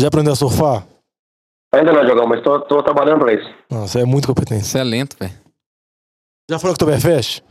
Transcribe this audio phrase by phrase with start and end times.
[0.00, 0.86] Já aprendeu a surfar?
[1.74, 3.50] Ainda não, Diogão, mas tô, tô trabalhando pra isso.
[3.70, 4.66] Não, você é muito competente.
[4.66, 5.34] Você é lento, velho.
[6.50, 7.42] Já foi no Oktoberfest?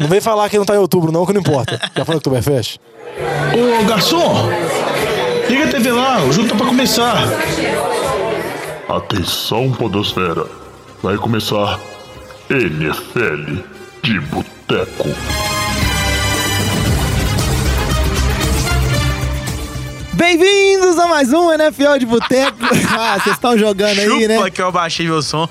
[0.00, 1.76] Não vem falar que não tá em outubro, não, que não importa.
[1.96, 2.78] Já foi no Oktoberfest?
[2.78, 4.32] Ô, garçom!
[5.48, 7.16] Liga a TV lá, o jogo tá pra começar.
[8.88, 10.46] Atenção, Podosfera.
[11.02, 11.80] Vai começar
[12.48, 13.60] NFL
[14.04, 15.08] de Boteco.
[20.18, 22.58] Bem-vindos a mais um NFL de Boteco.
[22.98, 24.34] ah, vocês estão jogando aí, né?
[24.34, 25.48] Chupa que eu abaixei meu som.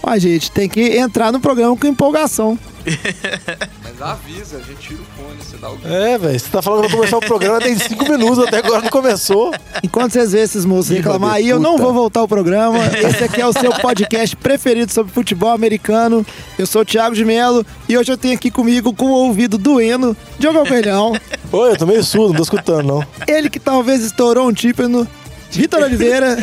[0.00, 2.56] Ó, gente, tem que entrar no programa com empolgação.
[3.82, 5.78] Mas avisa, a gente tira o fone, você dá o.
[5.84, 6.38] É, velho.
[6.38, 9.52] Você tá falando que vai começar o programa tem cinco minutos, até agora não começou.
[9.82, 12.78] Enquanto vocês vêem esses moços reclamar aí, eu não vou voltar ao programa.
[12.86, 16.24] Esse aqui é o seu podcast preferido sobre futebol americano.
[16.58, 19.58] Eu sou o Thiago de Melo e hoje eu tenho aqui comigo, com o ouvido
[19.58, 21.14] doendo, Diogo Alberhão.
[21.50, 23.06] Oi, eu tô meio surdo, não tô escutando, não.
[23.26, 25.06] Ele que talvez estourou um tímpano,
[25.50, 26.36] Vitor Oliveira.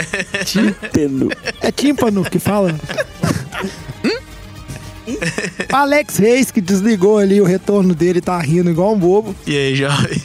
[0.45, 1.29] Tímpano.
[1.62, 2.76] É tímpano que fala?
[5.71, 9.35] Alex Reis, que desligou ali o retorno dele, tá rindo igual um bobo.
[9.45, 10.21] E aí, jovem?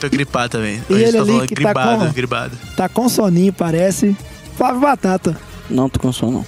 [0.00, 0.82] Tô gripado também.
[0.88, 2.58] E ele tô ali que tá gribado, com- gribado.
[2.76, 4.16] Tá com soninho, parece.
[4.56, 5.36] Flávio Batata.
[5.68, 6.46] Não tô com sono, não.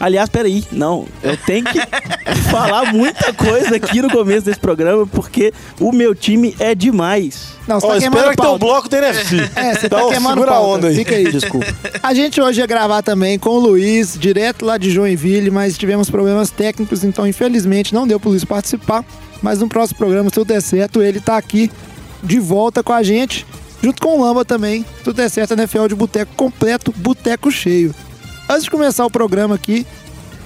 [0.00, 1.06] Aliás, peraí, não.
[1.22, 1.78] Eu tenho que
[2.50, 7.48] falar muita coisa aqui no começo desse programa, porque o meu time é demais.
[7.66, 8.64] Não, você Ó, tá queimando espera que tem um pauta.
[8.64, 9.36] bloco do NFC.
[9.56, 10.94] É, você tá Então, queimando segura a onda aí.
[10.94, 11.66] Fica aí, desculpa.
[12.02, 16.08] A gente hoje ia gravar também com o Luiz, direto lá de Joinville, mas tivemos
[16.08, 19.04] problemas técnicos, então infelizmente não deu pro Luiz participar.
[19.42, 21.70] Mas no próximo programa, se tudo der certo, ele tá aqui
[22.22, 23.46] de volta com a gente,
[23.82, 24.82] junto com o Lamba também.
[24.98, 27.94] Se tudo der certo, NFL de boteco completo, boteco cheio.
[28.48, 29.86] Antes de começar o programa aqui,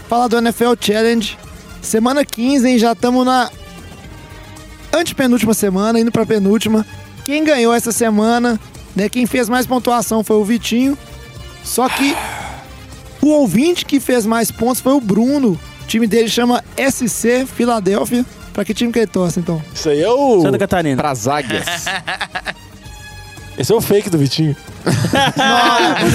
[0.08, 1.38] falar do NFL Challenge.
[1.80, 2.78] Semana 15, hein?
[2.78, 3.50] Já estamos na
[4.92, 6.84] antepenúltima semana, indo pra penúltima.
[7.24, 8.58] Quem ganhou essa semana,
[8.96, 9.08] né?
[9.08, 10.98] Quem fez mais pontuação foi o Vitinho.
[11.64, 12.16] Só que
[13.20, 15.58] o ouvinte que fez mais pontos foi o Bruno.
[15.82, 18.24] O time dele chama SC Filadélfia.
[18.52, 19.62] Pra que time que ele torce, então?
[19.72, 20.42] Isso aí é o.
[20.42, 21.00] Santa Catarina.
[21.00, 21.64] Pras águias.
[23.58, 24.56] Esse é o fake do Vitinho.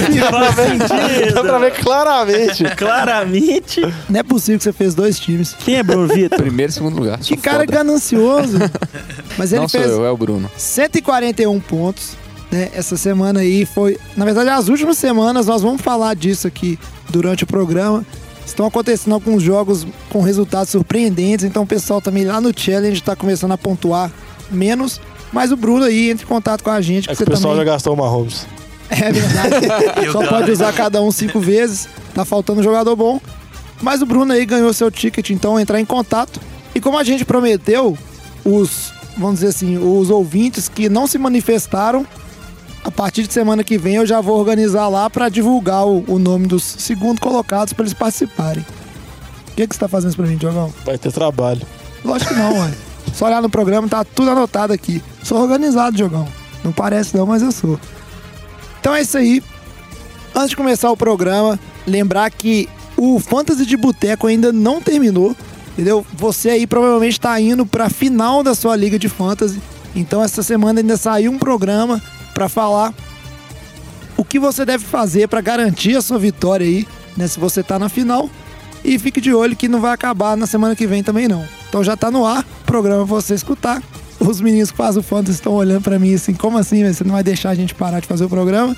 [0.08, 1.34] Sentido.
[1.34, 2.64] Dá pra ver claramente.
[2.76, 3.80] Claramente.
[4.08, 5.54] Não é possível que você fez dois times.
[5.58, 6.38] Quem é Bruno Vitor?
[6.38, 7.18] Primeiro e segundo lugar.
[7.18, 7.72] Que Sou cara foda.
[7.72, 8.58] ganancioso.
[9.38, 10.50] Mas ele Não sou fez eu, é o Bruno.
[10.56, 12.16] 141 pontos,
[12.50, 12.70] né?
[12.74, 16.78] Essa semana aí foi, na verdade, as últimas semanas nós vamos falar disso aqui
[17.08, 18.04] durante o programa.
[18.44, 23.14] Estão acontecendo alguns jogos com resultados surpreendentes, então o pessoal também lá no challenge tá
[23.14, 24.10] começando a pontuar
[24.50, 25.00] menos.
[25.32, 27.52] Mas o Bruno aí entra em contato com a gente, É que você o pessoal
[27.54, 28.46] também já gastou o Mahomes.
[28.90, 30.10] é verdade.
[30.12, 31.88] Só pode usar cada um cinco vezes.
[32.14, 33.20] Tá faltando jogador bom.
[33.82, 36.40] Mas o Bruno aí ganhou seu ticket, então entrar em contato.
[36.74, 37.96] E como a gente prometeu,
[38.44, 42.06] os, vamos dizer assim, os ouvintes que não se manifestaram,
[42.84, 46.18] a partir de semana que vem eu já vou organizar lá pra divulgar o, o
[46.18, 48.64] nome dos segundo colocados pra eles participarem.
[49.52, 50.72] O que, que você tá fazendo isso pra mim, Diogão?
[50.84, 51.60] Vai ter trabalho.
[52.04, 52.70] Lógico que não, ué.
[53.18, 55.02] Só olhar no programa, tá tudo anotado aqui.
[55.24, 56.28] Sou organizado, Diogão.
[56.62, 57.76] Não parece não, mas eu sou.
[58.78, 59.42] Então é isso aí.
[60.32, 65.34] Antes de começar o programa, lembrar que o Fantasy de Boteco ainda não terminou,
[65.72, 66.06] entendeu?
[66.14, 69.60] Você aí provavelmente tá indo pra final da sua liga de Fantasy.
[69.96, 72.00] Então essa semana ainda saiu um programa
[72.32, 72.94] pra falar
[74.16, 76.86] o que você deve fazer pra garantir a sua vitória aí,
[77.16, 77.26] né?
[77.26, 78.30] Se você tá na final.
[78.84, 81.44] E fique de olho que não vai acabar na semana que vem também não.
[81.68, 83.82] Então já tá no ar, programa pra você escutar.
[84.20, 86.84] Os meninos que fazem o fantasy estão olhando pra mim assim, como assim?
[86.92, 88.76] Você não vai deixar a gente parar de fazer o programa?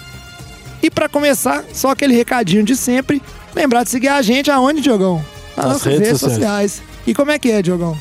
[0.82, 3.20] E pra começar, só aquele recadinho de sempre.
[3.54, 5.22] Lembrar de seguir a gente aonde, Diogão?
[5.56, 6.72] Nas Nas redes redes, sociais.
[6.72, 6.82] sociais.
[7.06, 7.96] E como é que é, Diogão?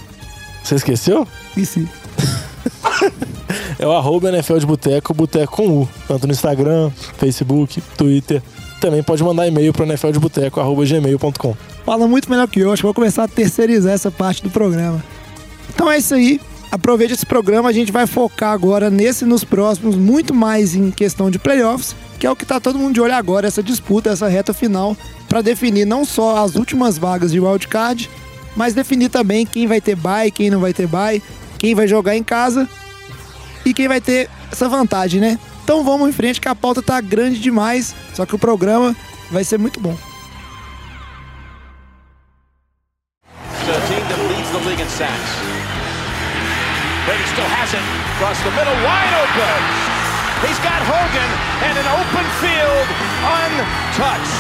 [0.64, 1.28] Você esqueceu?
[1.58, 1.88] E se?
[3.80, 5.90] É o arroba NFL de Boteco, Boteco com U.
[6.06, 8.42] Tanto no Instagram, Facebook, Twitter.
[8.82, 11.56] Também pode mandar e-mail para nfldeboteco, arroba gmail.com.
[11.86, 12.72] Fala muito melhor que eu.
[12.74, 15.02] Acho que vou começar a terceirizar essa parte do programa.
[15.80, 16.42] Então é isso aí.
[16.70, 17.70] Aproveite esse programa.
[17.70, 21.96] A gente vai focar agora nesse e nos próximos, muito mais em questão de playoffs,
[22.20, 24.98] que é o que tá todo mundo de olho agora, essa disputa, essa reta final,
[25.30, 28.10] para definir não só as últimas vagas de wildcard,
[28.58, 31.24] mas definir também quem vai ter bye, quem não vai ter bye,
[31.58, 32.68] quem vai jogar em casa
[33.64, 35.40] e quem vai ter essa vantagem, né?
[35.64, 38.94] Então vamos em frente que a pauta tá grande demais, só que o programa
[39.32, 39.98] vai ser muito bom.
[43.66, 45.59] The team that leads the league in sacks.
[47.10, 47.82] Brady still has it.
[48.22, 49.60] Across the middle, wide open.
[50.46, 51.30] He's got Hogan
[51.66, 52.86] and an open field,
[53.26, 54.38] untouched.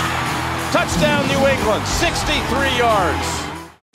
[0.71, 3.27] Touchdown, New England, 63 yards.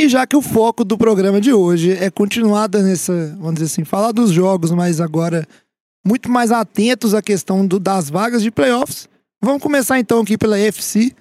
[0.02, 3.66] E já que o foco do programa de hoje é continuar dando essa, vamos dizer
[3.66, 5.46] assim, falar dos jogos, mas agora
[6.04, 9.08] muito mais atentos à questão do- das vagas de playoffs.
[9.40, 11.12] Vamos começar então aqui pela EFC.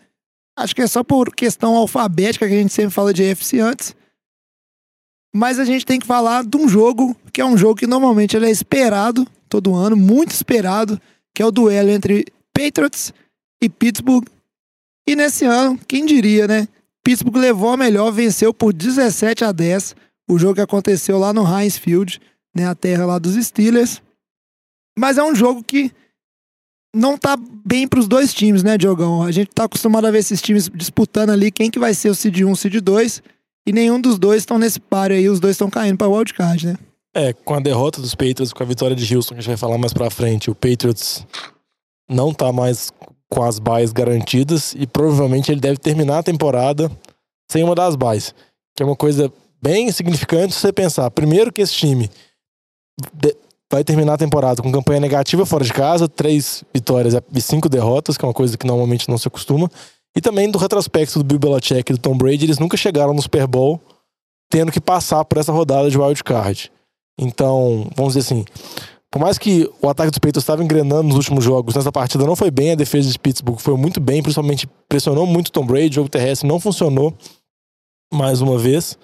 [0.57, 3.95] Acho que é só por questão alfabética que a gente sempre fala de EFC antes.
[5.35, 8.37] Mas a gente tem que falar de um jogo que é um jogo que normalmente
[8.37, 10.99] ele é esperado todo ano, muito esperado,
[11.33, 13.13] que é o duelo entre Patriots
[13.61, 14.25] e Pittsburgh.
[15.07, 16.67] E nesse ano, quem diria, né?
[17.03, 19.95] Pittsburgh levou a melhor, venceu por 17 a 10
[20.29, 22.21] o jogo que aconteceu lá no Heinz Field,
[22.55, 24.01] né, a terra lá dos Steelers.
[24.97, 25.91] Mas é um jogo que
[26.95, 29.23] não tá bem pros dois times, né, Diogão?
[29.23, 32.15] A gente tá acostumado a ver esses times disputando ali quem que vai ser o
[32.15, 33.23] Seed 1, Seed 2,
[33.65, 36.77] e nenhum dos dois estão nesse páreo aí, os dois estão caindo pra wildcard, né?
[37.15, 39.57] É, com a derrota dos Patriots, com a vitória de Houston, que a gente vai
[39.57, 41.25] falar mais pra frente, o Patriots
[42.09, 42.91] não tá mais
[43.29, 46.91] com as buys garantidas e provavelmente ele deve terminar a temporada
[47.51, 48.33] sem uma das buys,
[48.75, 49.31] que é uma coisa
[49.61, 51.09] bem significante se você pensar.
[51.11, 52.09] Primeiro que esse time
[53.71, 58.17] vai terminar a temporada com campanha negativa fora de casa, três vitórias e cinco derrotas,
[58.17, 59.69] que é uma coisa que normalmente não se acostuma.
[60.15, 63.21] E também do retrospecto do Bill Belichick e do Tom Brady, eles nunca chegaram no
[63.21, 63.81] Super Bowl
[64.49, 66.71] tendo que passar por essa rodada de wild card.
[67.19, 68.45] Então, vamos dizer assim,
[69.09, 72.35] por mais que o ataque dos Patriots estava engrenando nos últimos jogos, nessa partida não
[72.35, 75.93] foi bem, a defesa de Pittsburgh foi muito bem, principalmente pressionou muito Tom Brady, o
[75.93, 77.15] jogo terrestre não funcionou
[78.13, 78.97] mais uma vez.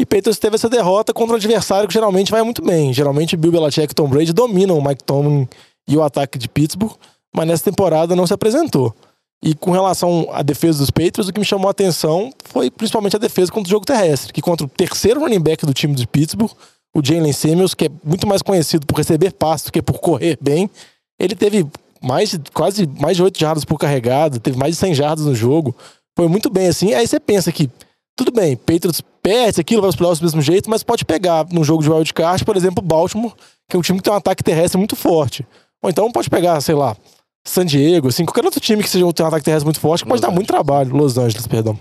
[0.00, 2.92] E Patriots teve essa derrota contra um adversário que geralmente vai muito bem.
[2.92, 5.48] Geralmente Bill Belichick e Tom Brady dominam o Mike Tomlin
[5.88, 6.94] e o ataque de Pittsburgh,
[7.34, 8.94] mas nessa temporada não se apresentou.
[9.42, 13.16] E com relação à defesa dos Patriots, o que me chamou a atenção foi principalmente
[13.16, 16.06] a defesa contra o jogo terrestre, que contra o terceiro running back do time de
[16.06, 16.52] Pittsburgh,
[16.94, 20.38] o Jalen Samuels, que é muito mais conhecido por receber passe do que por correr
[20.40, 20.70] bem,
[21.18, 21.66] ele teve
[22.00, 25.74] mais quase mais de 8 jardas por carregado, teve mais de 100 jardas no jogo.
[26.16, 26.92] Foi muito bem assim.
[26.92, 27.70] Aí você pensa que,
[28.16, 31.64] tudo bem, Patriots perde aquilo, vai os playoffs do mesmo jeito, mas pode pegar num
[31.64, 33.32] jogo de wildcard, por exemplo, Baltimore,
[33.68, 35.46] que é um time que tem um ataque terrestre muito forte.
[35.82, 36.96] Ou então pode pegar, sei lá,
[37.44, 40.08] San Diego, assim, qualquer outro time que seja tem um ataque terrestre muito forte, que
[40.08, 40.94] pode Los dar muito trabalho.
[40.94, 41.78] Los Angeles, perdão.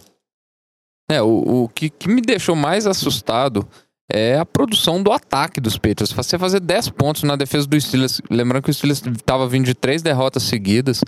[1.10, 3.68] É, o, o que, que me deixou mais assustado
[4.12, 6.12] é a produção do ataque dos Patriots.
[6.12, 9.74] Você fazer 10 pontos na defesa do Steelers, lembrando que o Steelers estava vindo de
[9.74, 11.02] três derrotas seguidas,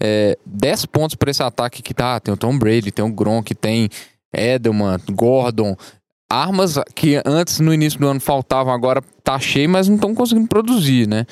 [0.00, 3.54] é, 10 pontos para esse ataque que tá, tem o Tom Brady, tem o Gronk,
[3.54, 3.88] tem
[4.34, 5.76] Edelman, Gordon,
[6.30, 10.48] armas que antes no início do ano faltavam, agora tá cheio, mas não estão conseguindo
[10.48, 11.26] produzir, né?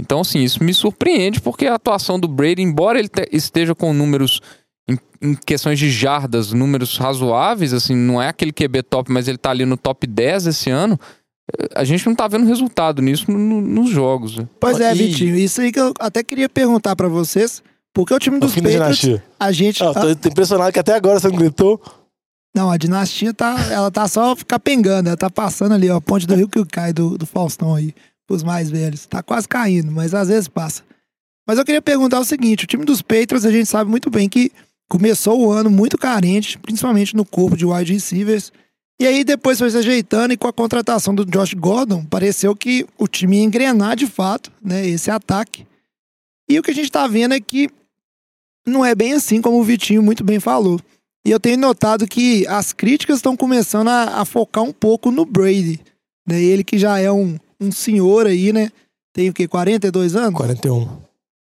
[0.00, 3.92] Então, assim, isso me surpreende porque a atuação do Brady, embora ele te- esteja com
[3.94, 4.40] números
[4.88, 9.38] em, em questões de jardas, números razoáveis, assim, não é aquele QB top, mas ele
[9.38, 10.98] tá ali no top 10 esse ano.
[11.58, 14.36] eh, A gente não tá vendo resultado nisso no- no- nos jogos.
[14.36, 14.46] né?
[14.60, 17.62] Pois é, E- Vitinho, isso aí que eu até queria perguntar pra vocês,
[17.94, 19.24] porque o time dos Patriots, dinastia.
[19.40, 19.82] a gente...
[19.82, 21.80] Ah, ah, tô impressionado que até agora você não gritou.
[22.54, 26.26] Não, a dinastia tá, ela tá só capengando, ela tá passando ali, ó, a ponte
[26.26, 27.94] do rio que cai do, do Faustão aí,
[28.26, 29.06] pros mais velhos.
[29.06, 30.82] Tá quase caindo, mas às vezes passa.
[31.46, 34.28] Mas eu queria perguntar o seguinte, o time dos Patriots, a gente sabe muito bem
[34.28, 34.50] que
[34.88, 38.52] começou o ano muito carente, principalmente no corpo de wide receivers,
[38.98, 42.86] e aí depois foi se ajeitando e com a contratação do Josh Gordon, pareceu que
[42.96, 45.66] o time ia engrenar de fato, né, esse ataque.
[46.48, 47.68] E o que a gente tá vendo é que
[48.66, 50.80] não é bem assim como o Vitinho muito bem falou.
[51.24, 55.24] E eu tenho notado que as críticas estão começando a, a focar um pouco no
[55.24, 55.80] Brady.
[56.26, 56.40] Né?
[56.40, 58.70] Ele que já é um, um senhor aí, né?
[59.12, 59.48] Tem o quê?
[59.48, 60.34] 42 anos?
[60.34, 60.88] 41.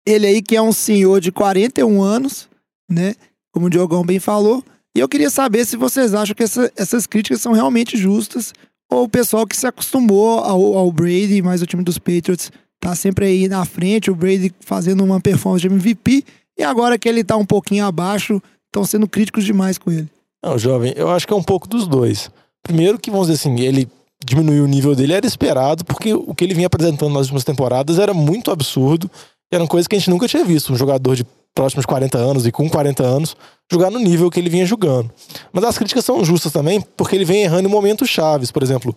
[0.06, 2.47] Ele aí que é um senhor de 41 anos,
[2.90, 3.14] né?
[3.52, 4.64] Como o Diogão bem falou.
[4.95, 8.54] E eu queria saber se vocês acham que essa- essas críticas são realmente justas
[8.90, 12.95] ou o pessoal que se acostumou ao, ao Brady, mas o time dos Patriots tá
[12.95, 16.23] sempre aí na frente, o Brady fazendo uma performance de MVP
[16.57, 20.07] e agora que ele tá um pouquinho abaixo, estão sendo críticos demais com ele.
[20.44, 22.31] Não, jovem, eu acho que é um pouco dos dois.
[22.64, 23.87] Primeiro que, vamos dizer assim, ele
[24.24, 28.00] diminuiu o nível dele, era esperado, porque o que ele vinha apresentando nas últimas temporadas
[28.00, 29.09] era muito absurdo,
[29.52, 32.45] era uma coisa que a gente nunca tinha visto, um jogador de próximos 40 anos
[32.45, 33.36] e com 40 anos
[33.71, 35.12] jogar no nível que ele vinha jogando.
[35.52, 38.95] Mas as críticas são justas também, porque ele vem errando em momentos chaves, por exemplo,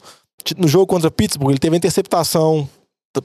[0.57, 2.69] no jogo contra Pittsburgh, ele teve a interceptação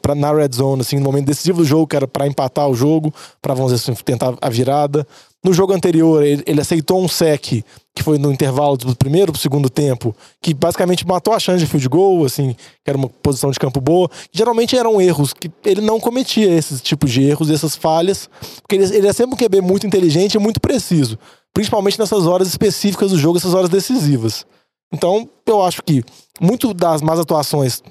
[0.02, 2.74] pra, na red zone, assim, no momento decisivo do jogo, que era pra empatar o
[2.74, 5.06] jogo, pra vamos dizer assim, tentar a virada.
[5.46, 9.40] No jogo anterior, ele, ele aceitou um sec, que foi no intervalo do primeiro pro
[9.40, 13.52] segundo tempo, que basicamente matou a chance de field goal, assim, que era uma posição
[13.52, 14.10] de campo boa.
[14.32, 18.28] Geralmente eram erros que ele não cometia esses tipos de erros, essas falhas,
[18.60, 21.16] porque ele, ele é sempre um QB muito inteligente e muito preciso,
[21.54, 24.48] principalmente nessas horas específicas do jogo, essas horas decisivas.
[24.92, 26.04] Então, eu acho que
[26.42, 27.84] muito das más atuações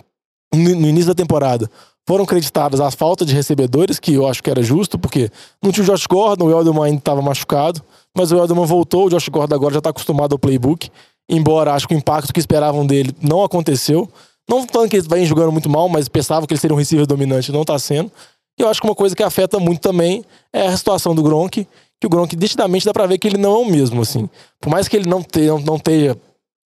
[0.53, 1.71] no no início da temporada
[2.07, 5.31] foram creditadas à falta de recebedores, que eu acho que era justo, porque
[5.63, 7.83] não tinha o Josh Gordon, o Elderman ainda estava machucado,
[8.17, 10.91] mas o Elderman voltou, o Josh Gordon agora já está acostumado ao playbook,
[11.29, 14.09] embora acho que o impacto que esperavam dele não aconteceu.
[14.49, 17.07] Não falando que ele vem jogando muito mal, mas pensavam que ele seria um receiver
[17.07, 18.13] dominante, não está sendo.
[18.59, 21.67] E eu acho que uma coisa que afeta muito também é a situação do Gronk,
[22.01, 24.29] que o Gronk nitidamente dá pra ver que ele não é o mesmo, assim.
[24.61, 26.17] Por mais que ele não tenha, não tenha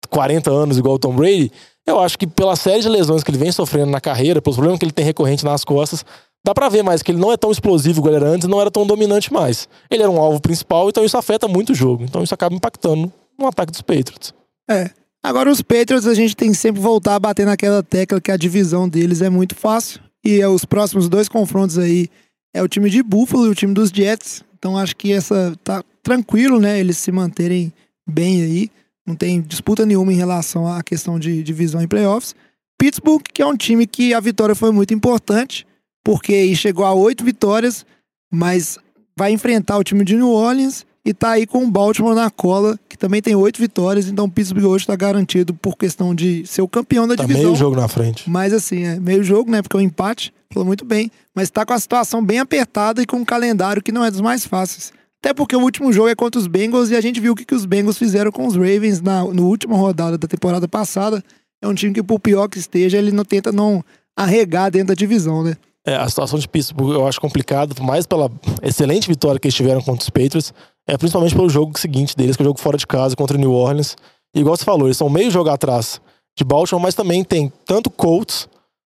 [0.08, 1.52] 40 anos igual o Tom Brady,
[1.86, 4.78] eu acho que pela série de lesões que ele vem sofrendo na carreira, pelos problemas
[4.78, 6.04] que ele tem recorrente nas costas,
[6.44, 8.70] dá pra ver mais que ele não é tão explosivo igual era antes, não era
[8.70, 9.68] tão dominante mais.
[9.90, 12.04] Ele era um alvo principal, então isso afeta muito o jogo.
[12.04, 14.34] Então isso acaba impactando no ataque dos Patriots.
[14.68, 14.90] É.
[15.22, 18.36] Agora os Patriots a gente tem que sempre voltar a bater naquela tecla que a
[18.36, 20.00] divisão deles é muito fácil.
[20.24, 22.08] E é os próximos dois confrontos aí
[22.54, 24.42] é o time de Buffalo e o time dos Jets.
[24.58, 26.80] Então acho que essa tá tranquilo, né?
[26.80, 27.72] Eles se manterem
[28.08, 28.70] bem aí.
[29.06, 32.34] Não tem disputa nenhuma em relação à questão de divisão em playoffs.
[32.78, 35.66] Pittsburgh, que é um time que a vitória foi muito importante,
[36.04, 37.86] porque chegou a oito vitórias,
[38.30, 38.78] mas
[39.16, 42.78] vai enfrentar o time de New Orleans e tá aí com o Baltimore na cola,
[42.88, 46.62] que também tem oito vitórias, então o Pittsburgh hoje está garantido por questão de ser
[46.62, 47.44] o campeão da Tá divisão.
[47.44, 48.28] meio jogo na frente.
[48.28, 49.62] Mas assim, é meio jogo, né?
[49.62, 51.10] Porque é um empate, falou muito bem.
[51.34, 54.20] Mas tá com a situação bem apertada e com um calendário que não é dos
[54.20, 54.92] mais fáceis.
[55.26, 57.44] Até porque o último jogo é contra os Bengals e a gente viu o que,
[57.44, 61.20] que os Bengals fizeram com os Ravens na no última rodada da temporada passada.
[61.60, 63.84] É um time que, por pior que esteja, ele não tenta não
[64.16, 65.56] arregar dentro da divisão, né?
[65.84, 68.30] É, a situação de Pittsburgh eu acho complicada, mais pela
[68.62, 70.54] excelente vitória que eles tiveram contra os Patriots,
[70.86, 73.40] é principalmente pelo jogo seguinte deles, que é o jogo fora de casa contra o
[73.40, 73.96] New Orleans.
[74.32, 76.00] E igual você falou, eles são meio jogo atrás
[76.38, 78.48] de Baltimore, mas também tem tanto Colts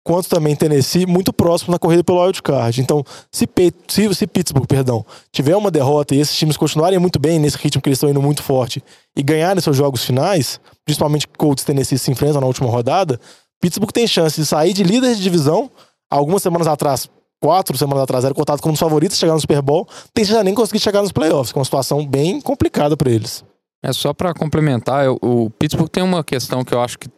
[0.09, 2.81] quanto também Tennessee muito próximo na corrida pelo wild card.
[2.81, 7.19] Então, se, Pe- se, se Pittsburgh, perdão, tiver uma derrota e esses times continuarem muito
[7.19, 8.83] bem nesse ritmo que eles estão indo muito forte
[9.15, 13.21] e ganharem seus jogos finais, principalmente Colts e Tennessee se enfrentam na última rodada,
[13.61, 15.71] Pittsburgh tem chance de sair de líder de divisão.
[16.11, 17.07] Algumas semanas atrás,
[17.39, 19.87] quatro semanas atrás, era cotado como um dos favoritos chegar no Super Bowl.
[20.15, 23.45] Tem de nem conseguir chegar nos playoffs, que é uma situação bem complicada para eles.
[23.83, 27.09] É só pra complementar, eu- o Pittsburgh tem uma questão que eu acho que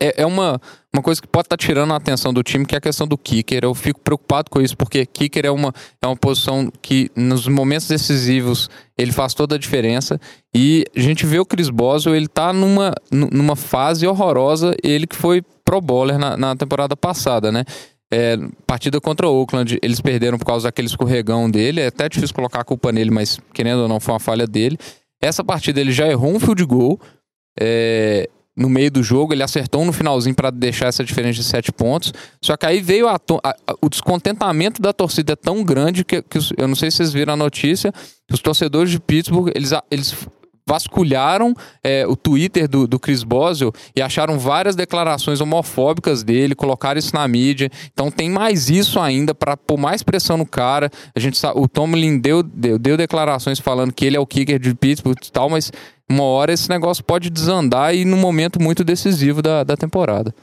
[0.00, 0.60] é, é uma,
[0.94, 3.16] uma coisa que pode estar tirando a atenção do time, que é a questão do
[3.16, 3.60] kicker.
[3.62, 5.72] Eu fico preocupado com isso, porque kicker é uma,
[6.02, 10.20] é uma posição que nos momentos decisivos ele faz toda a diferença.
[10.54, 15.06] E a gente vê o Chris Boswell, ele tá numa, nu- numa fase horrorosa, ele
[15.06, 17.64] que foi pro bowler na, na temporada passada, né?
[18.12, 18.36] É,
[18.66, 21.80] partida contra o Oakland, eles perderam por causa daquele escorregão dele.
[21.80, 24.78] É até difícil colocar a culpa nele, mas querendo ou não, foi uma falha dele.
[25.20, 27.00] Essa partida ele já errou um field goal
[27.58, 31.44] é, no meio do jogo, ele acertou um no finalzinho para deixar essa diferença de
[31.44, 32.12] sete pontos.
[32.40, 36.66] Só que aí veio a a- o descontentamento da torcida tão grande que, que eu
[36.66, 37.92] não sei se vocês viram a notícia,
[38.26, 40.14] que os torcedores de Pittsburgh eles, eles
[40.68, 46.98] vasculharam é, o Twitter do, do Chris Boswell e acharam várias declarações homofóbicas dele, colocaram
[46.98, 47.70] isso na mídia.
[47.92, 50.90] Então tem mais isso ainda para pôr mais pressão no cara.
[51.14, 54.74] A gente o Tomlin deu, deu, deu declarações falando que ele é o kicker de
[54.74, 55.70] Pittsburgh e tal, mas
[56.10, 60.34] uma hora esse negócio pode desandar e num momento muito decisivo da, da temporada.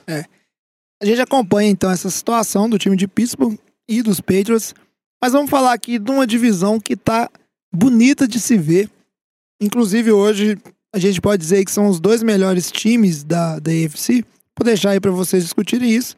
[1.02, 3.58] A gente acompanha então essa situação do time de Pittsburgh
[3.90, 4.74] e dos Patriots,
[5.22, 7.30] mas vamos falar aqui de uma divisão que tá
[7.74, 8.90] bonita de se ver.
[9.64, 10.58] Inclusive hoje
[10.94, 14.24] a gente pode dizer que são os dois melhores times da, da AFC.
[14.58, 16.16] Vou deixar aí para vocês discutirem isso.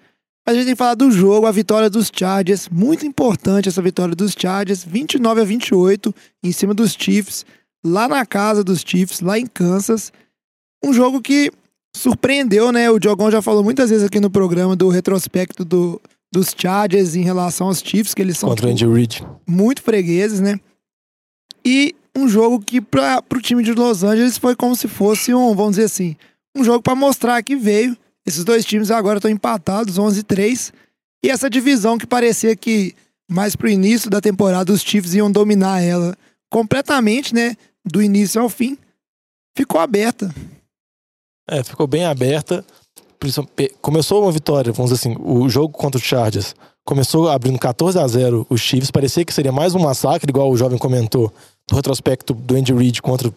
[0.48, 4.16] A gente tem que falar do jogo, a vitória dos Chargers, muito importante essa vitória
[4.16, 7.46] dos Chargers, 29 a 28 em cima dos Chiefs,
[7.84, 10.12] lá na casa dos Chiefs, lá em Kansas.
[10.84, 11.52] Um jogo que
[11.96, 12.92] surpreendeu, né?
[12.92, 16.00] O Diogão já falou muitas vezes aqui no programa do retrospecto do,
[16.32, 19.28] dos Chargers em relação aos Chiefs, que eles são Contra tipo, Andy Reid.
[19.48, 20.60] muito fregueses, né?
[21.66, 25.54] E um jogo que para o time de Los Angeles foi como se fosse um,
[25.54, 26.16] vamos dizer assim,
[26.56, 27.98] um jogo para mostrar que veio.
[28.26, 30.74] Esses dois times agora estão empatados, 11-3.
[31.24, 32.96] E essa divisão que parecia que
[33.30, 36.18] mais pro início da temporada os Chiefs iam dominar ela
[36.50, 37.56] completamente, né?
[37.84, 38.78] Do início ao fim,
[39.56, 40.34] ficou aberta.
[41.48, 42.66] É, ficou bem aberta.
[43.82, 46.56] Começou uma vitória, vamos dizer assim, o jogo contra o Chargers.
[46.84, 48.92] Começou abrindo 14 a 0 os Chiefs.
[48.92, 51.34] Parecia que seria mais um massacre, igual o jovem comentou,
[51.70, 53.34] no retrospecto do Andy Reid contra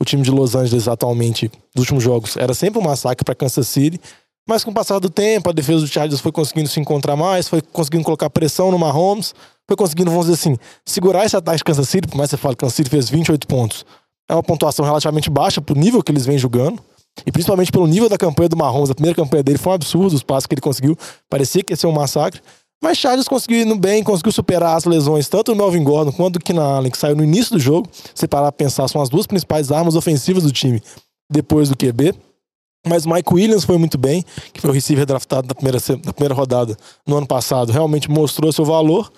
[0.00, 2.36] o time de Los Angeles atualmente, dos últimos jogos.
[2.36, 4.00] Era sempre um massacre para Kansas City.
[4.46, 7.48] Mas com o passar do tempo, a defesa do Chargers foi conseguindo se encontrar mais,
[7.48, 9.34] foi conseguindo colocar pressão no Mahomes,
[9.66, 12.42] foi conseguindo, vamos dizer assim, segurar esse ataque de Kansas City, por mais que você
[12.42, 13.86] fale que Kansas City fez 28 pontos.
[14.28, 16.78] É uma pontuação relativamente baixa pro nível que eles vêm jogando.
[17.24, 20.14] E principalmente pelo nível da campanha do Mahomes, a primeira campanha dele foi um absurdo,
[20.14, 20.96] os passos que ele conseguiu.
[21.30, 22.40] Parecia que ia ser um massacre.
[22.84, 26.44] Mas Chargers conseguiu ir bem, conseguiu superar as lesões, tanto do Melvin Gordon quanto do
[26.44, 27.88] Keenan Allen, que saiu no início do jogo.
[28.14, 30.82] Se parar pra pensar, são as duas principais armas ofensivas do time
[31.30, 32.12] depois do QB.
[32.86, 34.22] Mas Mike Williams foi muito bem,
[34.52, 36.76] que foi o receiver draftado na primeira, na primeira rodada
[37.06, 39.10] no ano passado, realmente mostrou seu valor.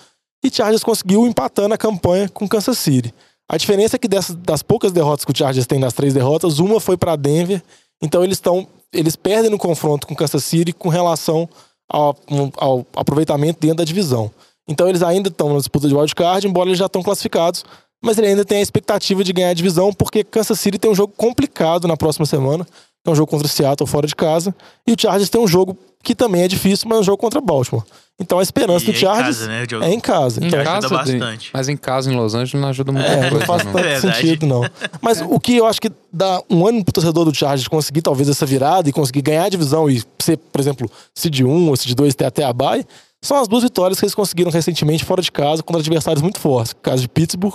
[0.45, 3.13] E Chargers conseguiu empatando a campanha com Kansas City.
[3.51, 6.61] A diferença é que dessas, das poucas derrotas que o Chargers tem nas três derrotas,
[6.61, 7.61] uma foi para Denver.
[8.01, 8.65] Então eles estão.
[8.93, 11.49] Eles perdem no confronto com Kansas City com relação
[11.89, 12.17] ao,
[12.57, 14.31] ao aproveitamento dentro da divisão.
[14.69, 17.65] Então eles ainda estão na disputa de wildcard, embora eles já estão classificados.
[18.03, 20.95] Mas ele ainda tem a expectativa de ganhar a divisão, porque Kansas City tem um
[20.95, 22.67] jogo complicado na próxima semana.
[23.07, 24.55] É um jogo contra o Seattle fora de casa.
[24.87, 27.41] E o Chargers tem um jogo que também é difícil, mas é um jogo contra
[27.41, 27.85] Baltimore.
[28.19, 29.85] Então a esperança E do é em Chargers casa, né, Diogo?
[29.85, 30.43] é em casa.
[30.43, 31.51] Em Então, ajuda casa, de- bastante.
[31.53, 33.07] mas em casa em Los Angeles não ajuda muito.
[33.07, 34.17] É, não faz tanto Verdade.
[34.17, 34.63] sentido, não.
[35.03, 38.29] Mas o que eu acho que dá um ânimo pro torcedor do Chargers conseguir talvez
[38.29, 41.95] essa virada e conseguir ganhar a divisão e ser, por exemplo, seed 1 ou seed
[41.95, 42.85] 2 ter até a bye,
[43.23, 46.75] são as duas vitórias que eles conseguiram recentemente fora de casa contra adversários muito fortes.
[46.83, 47.55] Caso de Pittsburgh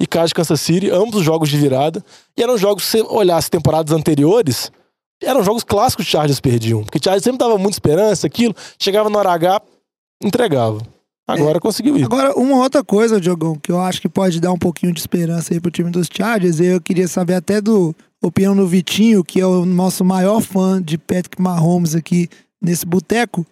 [0.00, 2.02] e caso de Kansas City, ambos os jogos de virada.
[2.36, 4.70] E eram jogos, se você olhasse temporadas anteriores,
[5.22, 6.84] eram jogos clássicos que o Chargers perdiam.
[6.84, 9.62] Porque o Chargers sempre dava muita esperança, aquilo, chegava no hora H,
[10.22, 10.80] entregava.
[11.26, 12.04] Agora conseguiu ir.
[12.04, 15.52] Agora, uma outra coisa, Diogão, que eu acho que pode dar um pouquinho de esperança
[15.52, 19.38] aí pro time dos Chargers, e eu queria saber até do opinião do Vitinho, que
[19.38, 22.28] é o nosso maior fã de Patrick Mahomes aqui
[22.60, 23.46] nesse boteco.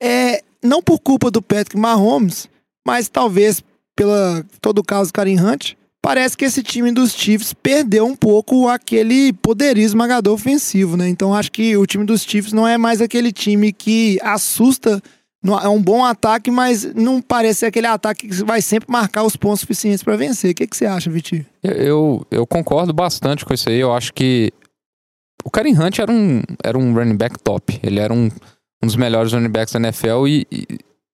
[0.00, 2.48] É, não por culpa do Patrick Mahomes,
[2.86, 3.62] mas talvez
[3.96, 5.74] pela todo o caso Karen Hunt,
[6.04, 11.08] parece que esse time dos Chiefs perdeu um pouco aquele poderio esmagador ofensivo, né?
[11.08, 15.02] Então acho que o time dos Chiefs não é mais aquele time que assusta
[15.62, 19.34] É um bom ataque, mas não parece ser aquele ataque que vai sempre marcar os
[19.34, 20.50] pontos suficientes pra vencer.
[20.50, 21.46] O que, que você acha, Vitinho?
[21.62, 23.78] Eu, eu, eu concordo bastante com isso aí.
[23.80, 24.52] Eu acho que
[25.42, 27.80] o Karen Hunt era um, era um running back top.
[27.82, 28.30] Ele era um,
[28.82, 30.66] um dos melhores running backs da NFL e, e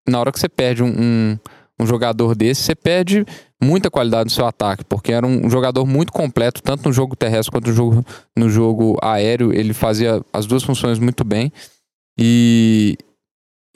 [0.05, 1.39] na hora que você perde um, um,
[1.79, 3.25] um jogador desse, você perde
[3.61, 7.51] muita qualidade no seu ataque, porque era um jogador muito completo, tanto no jogo terrestre
[7.51, 8.05] quanto no jogo,
[8.37, 9.53] no jogo aéreo.
[9.53, 11.51] Ele fazia as duas funções muito bem.
[12.19, 12.97] E,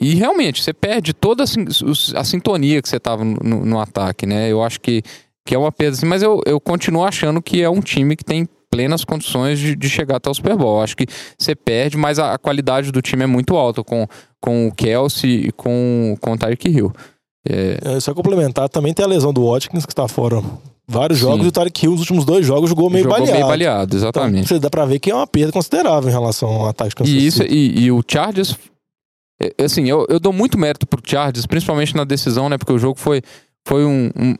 [0.00, 4.50] e realmente, você perde toda a, sintonia que você tava no, no- ataque, né?
[4.50, 5.02] Eu acho que,
[5.46, 8.24] que é uma perda, assim, mas eu, eu continuo achando que é um time que
[8.24, 10.82] tem plenas condições de, de chegar até o Super Bowl.
[10.82, 11.06] Acho que
[11.38, 14.06] você perde, mas a, a qualidade do time é muito alta com,
[14.40, 16.92] com o Kelsey e com, com o Tyreek Hill.
[17.48, 20.42] É, É, só complementar, também tem a lesão do Watkins, que está fora
[20.88, 21.26] vários Sim.
[21.26, 23.36] jogos, e o Tarek Hill, nos últimos dois jogos, jogou meio jogou baleado.
[23.38, 24.48] meio baleado, Então, exatamente.
[24.48, 27.42] você dá pra ver que é uma perda considerável em relação de Kansas E isso
[27.42, 28.56] e, e o Chargers
[29.42, 32.56] é, assim, eu, eu dou muito mérito pro Chargers, principalmente na decisão, né?
[32.56, 33.20] Porque o jogo foi
[33.68, 34.34] foi um, um-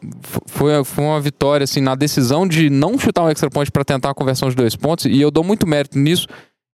[0.47, 4.11] foi, foi uma vitória assim na decisão de não chutar um extra point para tentar
[4.11, 6.27] a conversão de dois pontos e eu dou muito mérito nisso.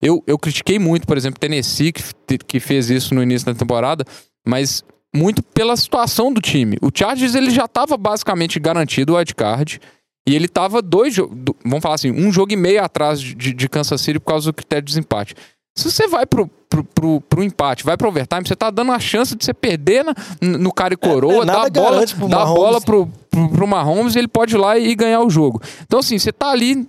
[0.03, 2.03] Eu, eu critiquei muito, por exemplo, Tennessee que,
[2.47, 4.05] que fez isso no início da temporada,
[4.47, 6.77] mas muito pela situação do time.
[6.81, 9.81] O Chargers ele já estava basicamente garantido o wildcard
[10.29, 11.17] e ele estava dois
[11.65, 14.55] vamos falar assim, um jogo e meio atrás de, de- Kansas City por causa do
[14.55, 15.35] critério de desempate.
[15.77, 18.99] Se você vai pro, pro, pro, pro empate, vai pro overtime, você tá dando a
[18.99, 22.29] chance de você perder na- no cara e coroa, é, dá nada a bola, pro
[22.29, 22.55] dá Mahomes.
[22.63, 25.61] bola pro, pro, pro Mahomes e ele pode ir lá e ganhar o jogo.
[25.83, 26.87] Então, assim, você tá ali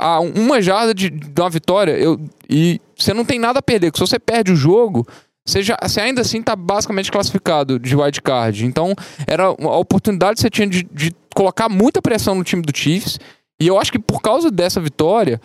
[0.00, 3.90] a uma jarda de, de uma vitória eu, e você não tem nada a perder.
[3.90, 5.06] porque Se você perde o jogo,
[5.50, 8.64] você, já, você ainda assim tá basicamente classificado de wild card.
[8.64, 8.94] Então,
[9.26, 13.18] era a oportunidade que você tinha de, de colocar muita pressão no time do Chiefs.
[13.60, 15.40] E eu acho que por causa dessa vitória,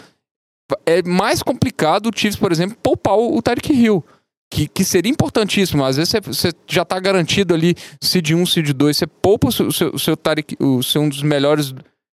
[0.85, 4.03] é mais complicado o Chiefs, por exemplo, poupar o, o Tyreek Hill.
[4.51, 5.83] Que, que seria importantíssimo.
[5.83, 9.71] Às vezes você, já tá garantido ali, seed 1, seed 2, você poupa o seu,
[9.71, 11.73] seu, seu Tyreek, o seu um dos melhores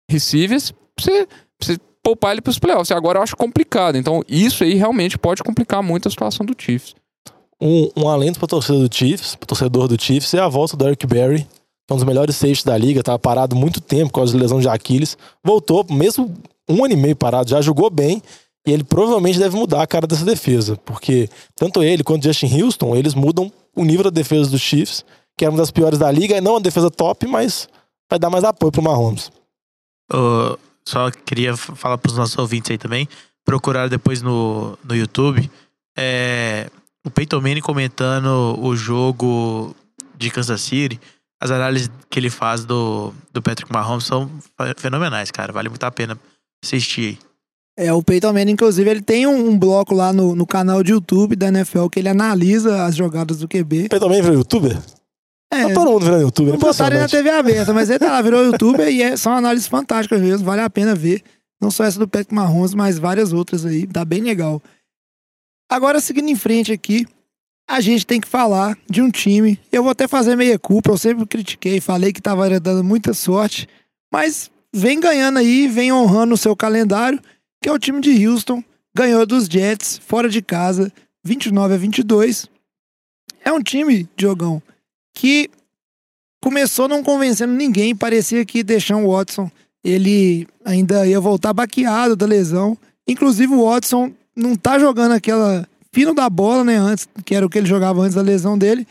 [0.09, 1.27] receivers, você,
[1.61, 2.89] você poupar ele pros playoffs.
[2.89, 3.97] E agora eu acho complicado.
[3.97, 6.95] Então, isso aí realmente pode complicar muito a situação do Chiefs.
[7.61, 10.87] Um, um alento pra torcida do Chiefs, pro torcedor do Chiefs, é a volta do
[10.87, 14.19] Eric Berry, que é um dos melhores safeties da liga, tava parado muito tempo por
[14.19, 15.15] causa de lesão de Aquiles.
[15.45, 16.33] Voltou, mesmo
[16.67, 18.21] um ano e meio parado, já jogou bem.
[18.65, 22.95] E ele provavelmente deve mudar a cara dessa defesa, porque tanto ele quanto Justin Houston,
[22.95, 25.03] eles mudam o nível da defesa dos Chiefs,
[25.35, 27.67] que é uma das piores da liga, e não uma defesa top, mas
[28.09, 29.31] vai dar mais apoio pro Mahomes.
[30.13, 33.07] Ô, só queria falar pros nossos ouvintes aí também,
[33.43, 35.49] procurar depois no, no YouTube,
[35.97, 36.69] é,
[37.05, 39.75] o Peyton Manning comentando o jogo
[40.17, 40.99] de Kansas City,
[41.41, 45.83] as análises que ele faz do, do Patrick Mahomes são fe- fenomenais, cara, vale muito
[45.83, 46.17] a pena
[46.63, 47.17] assistir
[47.77, 47.85] aí.
[47.87, 50.91] É, o Peyton Manning, inclusive, ele tem um, um bloco lá no, no canal de
[50.91, 53.77] YouTube da NFL que ele analisa as jogadas do QB.
[53.77, 54.77] Ele também virou youtuber?
[55.51, 57.09] É, Tá todo mundo virando youtuber, não botaram ele na.
[57.09, 60.61] TV aberta, mas ele tá lá, virou youtuber e é- são análises fantásticas mesmo, vale
[60.61, 61.23] a pena ver.
[61.61, 64.61] Não só essa do Patrick Mahomes, mas várias outras aí, tá bem legal.
[65.71, 67.05] Agora, seguindo em frente aqui,
[67.65, 69.57] a gente tem que falar de um time.
[69.71, 73.69] Eu vou até fazer meia culpa, eu sempre critiquei, falei que tava dando muita sorte,
[74.11, 77.21] mas vem ganhando aí, vem honrando o seu calendário,
[77.63, 78.61] que é o time de Houston,
[78.93, 80.91] ganhou dos Jets, fora de casa,
[81.23, 82.49] 29 a 22.
[83.45, 84.61] É um time, Diogão,
[85.15, 85.49] que
[86.43, 89.49] começou não convencendo ninguém, parecia que Deshaun Watson,
[89.81, 92.77] ele ainda ia voltar baqueado da lesão.
[93.07, 97.49] Inclusive o Watson não tá jogando aquela fino da bola, né, antes, que era o
[97.49, 98.87] que ele jogava antes da lesão dele.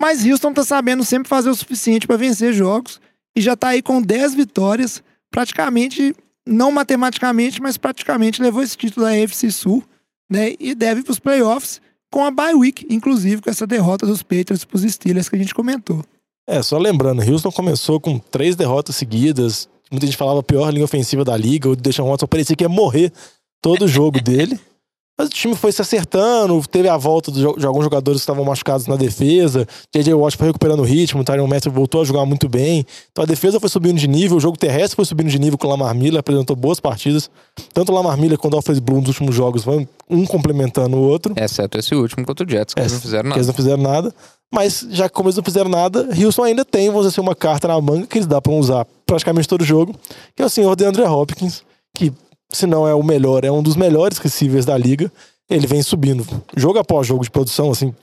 [0.00, 3.00] Mas Houston tá sabendo sempre fazer o suficiente para vencer jogos
[3.34, 6.14] e já tá aí com 10 vitórias, praticamente,
[6.46, 9.82] não matematicamente, mas praticamente levou esse título da AFC Sul,
[10.30, 10.54] né?
[10.60, 14.64] E deve para os playoffs com a bye week, inclusive com essa derrota dos Patriots
[14.64, 16.04] para os Steelers que a gente comentou.
[16.46, 19.68] É, só lembrando, Houston começou com três derrotas seguidas.
[19.90, 21.68] Muita gente falava a pior linha ofensiva da liga.
[21.68, 23.12] O Deshaun Watson parecia que ia morrer
[23.60, 24.58] todo o jogo dele.
[25.18, 28.86] Mas o time foi se acertando, teve a volta de alguns jogadores que estavam machucados
[28.86, 29.66] na defesa.
[29.94, 30.12] J.J.
[30.12, 32.84] Watt foi recuperando o ritmo, o Tyron Matthew voltou a jogar muito bem.
[33.10, 35.66] Então a defesa foi subindo de nível, o jogo terrestre foi subindo de nível com
[35.66, 37.30] o Lamar Miller, apresentou boas partidas.
[37.72, 41.00] Tanto o Lamar Miller quanto o Alfred Bloom nos últimos jogos foram um complementando o
[41.00, 41.32] outro.
[41.34, 43.38] Exceto esse último contra o Jets, que É, eles não fizeram nada.
[43.38, 44.14] eles não fizeram nada.
[44.54, 47.34] Mas já que como eles não fizeram nada, Houston ainda tem, vamos dizer assim, uma
[47.34, 49.94] carta na manga que eles dá pra usar praticamente todo jogo,
[50.36, 51.62] que é o senhor DeAndre Hopkins,
[51.96, 52.12] que
[52.50, 55.10] se não é o melhor, é um dos melhores receivers da liga.
[55.48, 57.94] Ele vem subindo jogo após jogo de produção, assim,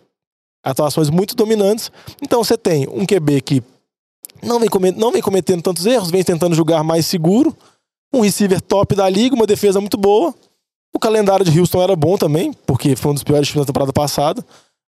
[0.64, 1.92] atuações muito dominantes.
[2.22, 3.64] Então você tem um QB que
[4.42, 7.56] não vem, come- não vem cometendo tantos erros, vem tentando jogar mais seguro,
[8.14, 10.34] um receiver top da liga, uma defesa muito boa.
[10.96, 13.92] O calendário de Houston era bom também, porque foi um dos piores times da temporada
[13.92, 14.46] passada.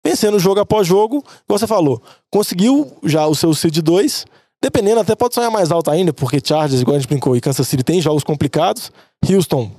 [0.05, 4.27] Vencendo jogo após jogo, igual você falou, conseguiu já o seu seed 2.
[4.63, 7.67] Dependendo, até pode sonhar mais alto ainda, porque Chargers, igual a gente brincou, e Kansas
[7.67, 8.93] City tem jogos complicados.
[9.29, 9.71] Houston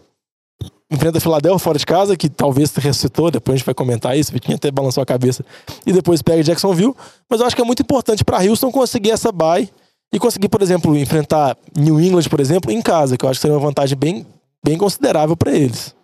[0.91, 4.31] enfrenta a Philadelphia fora de casa, que talvez ressuscitou, depois a gente vai comentar isso,
[4.31, 5.43] Vitinho até balançou a cabeça,
[5.85, 6.93] e depois pega Jacksonville.
[7.29, 9.69] Mas eu acho que é muito importante para Houston conseguir essa bye
[10.13, 13.41] e conseguir, por exemplo, enfrentar New England, por exemplo, em casa, que eu acho que
[13.41, 14.27] seria uma vantagem bem,
[14.63, 15.95] bem considerável para eles.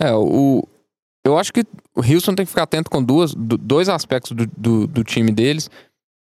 [0.00, 0.64] É, o,
[1.24, 1.60] eu acho que
[1.94, 5.30] o Houston tem que ficar atento com duas, do- dois aspectos do, do, do time
[5.30, 5.70] deles,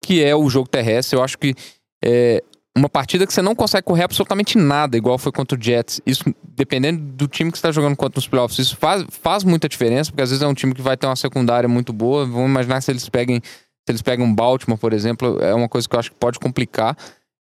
[0.06, 1.18] que é o jogo terrestre.
[1.18, 1.56] Eu acho que
[2.04, 2.44] é
[2.78, 6.00] uma partida que você não consegue correr absolutamente nada, igual foi contra o Jets.
[6.06, 10.12] Isso, dependendo do time que está jogando contra os playoffs, isso faz, faz muita diferença,
[10.12, 12.26] porque às vezes é um time que vai ter uma secundária muito boa.
[12.26, 15.96] Vamos imaginar se eles peguem, se eles pegam Baltimore, por exemplo, é uma coisa que
[15.96, 16.96] eu acho que pode complicar.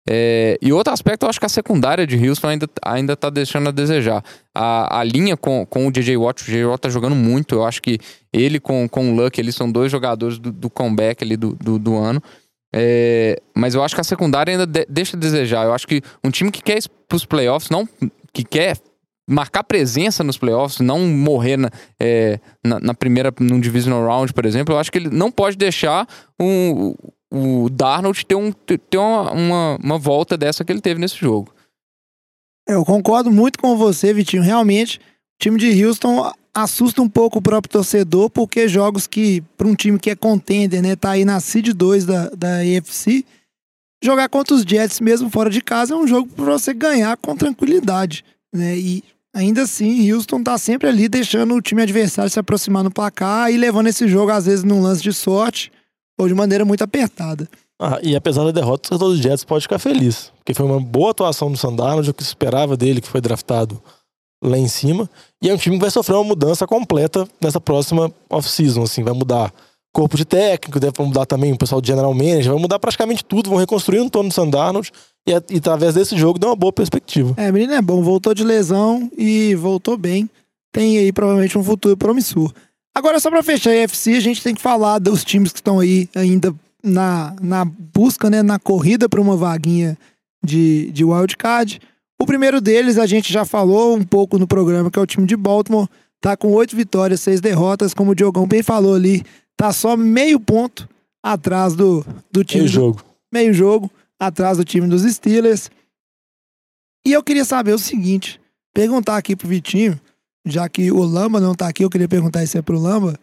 [0.08, 3.70] É, e outro aspecto, eu acho que a secundária de Houston ainda, ainda tá deixando
[3.70, 4.24] a desejar.
[4.54, 7.56] A, a linha com, com o DJ Watt, o DJ Watt tá jogando muito.
[7.56, 7.98] Eu acho que
[8.32, 11.80] ele com, com o Luck, eles são dois jogadores do, do comeback ali do, do,
[11.80, 12.22] do ano.
[12.76, 15.66] É, mas eu acho que a secundária ainda de- deixa a desejar.
[15.66, 17.88] Eu acho que um time que quer ir pros playoffs, não,
[18.34, 18.78] que quer
[19.30, 24.46] marcar presença nos playoffs, não morrer na, é, na, na primeira, num divisional round, por
[24.46, 26.08] exemplo, eu acho que ele não pode deixar
[26.42, 26.94] um,
[27.32, 31.54] o Darnold ter, um, ter uma, uma, uma volta dessa que ele teve nesse jogo.
[32.68, 34.42] Eu concordo muito com você, Vitinho.
[34.44, 35.02] Realmente, o
[35.40, 39.98] time de Houston assusta um pouco o próprio torcedor, porque jogos que, para um time
[39.98, 43.26] que é contender, né, tá aí na seed 2 da, da AFC,
[44.04, 47.36] jogar contra os Jets mesmo fora de casa é um jogo para você ganhar com
[47.36, 48.78] tranquilidade, né?
[48.78, 53.52] E ainda assim, Houston tá sempre ali deixando o time adversário se aproximar no placar
[53.52, 55.72] e levando esse jogo às vezes num lance de sorte
[56.20, 57.50] ou de maneira muito apertada.
[57.82, 60.32] Ah, e apesar da derrota, o torcedor dos Jets pode ficar feliz.
[60.38, 63.82] Porque foi uma boa atuação do Sandarnold, o que se esperava dele, que foi draftado
[64.44, 65.10] lá em cima.
[65.42, 68.84] E é um time que vai sofrer uma mudança completa nessa próxima off-season.
[68.84, 69.52] Assim, vai mudar
[69.94, 73.50] corpo de técnico, deve mudar também o pessoal de general manager, vai mudar praticamente tudo,
[73.50, 74.92] vão reconstruir um torno do Sandarnold.
[75.28, 77.34] E, e através desse jogo dá uma boa perspectiva.
[77.38, 80.30] É, menino é bom, voltou de lesão e voltou bem.
[80.72, 82.52] Tem aí provavelmente um futuro promissor.
[82.96, 85.80] Agora, só pra fechar a UFC, a gente tem que falar dos times que estão
[85.80, 86.54] aí ainda
[86.84, 89.98] na, na busca, né, na corrida pra uma vaguinha
[90.44, 91.80] de, de wildcard.
[92.24, 95.28] O primeiro deles, a gente já falou um pouco no programa, que é o time
[95.28, 95.90] de Baltimore.
[96.22, 99.26] Tá com oito vitórias, seis derrotas, como o Diogão bem falou ali.
[99.58, 100.88] Tá só meio ponto
[101.22, 103.04] atrás do, do time Meio jogo.
[103.30, 105.70] meio jogo atrás do time dos Steelers.
[107.06, 108.40] E eu queria saber o seguinte,
[108.74, 110.00] perguntar aqui pro Vitinho,
[110.48, 113.20] já que o Lamba não tá aqui, eu queria perguntar isso aí pro Lamba.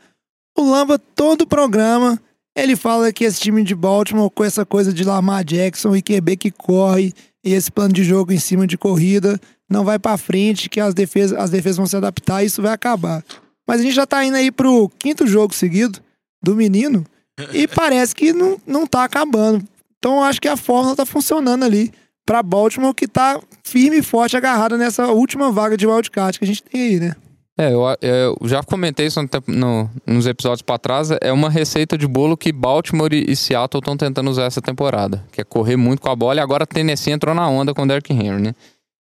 [0.58, 2.20] O Lamba, todo programa,
[2.54, 6.36] ele fala que esse time de Baltimore, com essa coisa de Lamar Jackson e QB
[6.36, 10.68] que corre, e esse plano de jogo em cima de corrida, não vai pra frente,
[10.68, 13.24] que as defesas, as defesas vão se adaptar e isso vai acabar.
[13.66, 16.00] Mas a gente já tá indo aí pro quinto jogo seguido
[16.42, 17.04] do menino,
[17.52, 19.64] e parece que não, não tá acabando.
[19.98, 21.92] Então eu acho que a fórmula tá funcionando ali
[22.26, 26.48] pra Baltimore, que tá firme e forte agarrada nessa última vaga de wildcard que a
[26.48, 27.14] gente tem aí, né?
[27.60, 31.10] É, eu, eu já comentei isso no no- nos episódios pra trás.
[31.20, 35.42] É uma receita de bolo que Baltimore e Seattle estão tentando usar essa temporada, que
[35.42, 36.36] é correr muito com a bola.
[36.36, 38.54] E agora Tennessee entrou na onda com o Derrick Henry, né?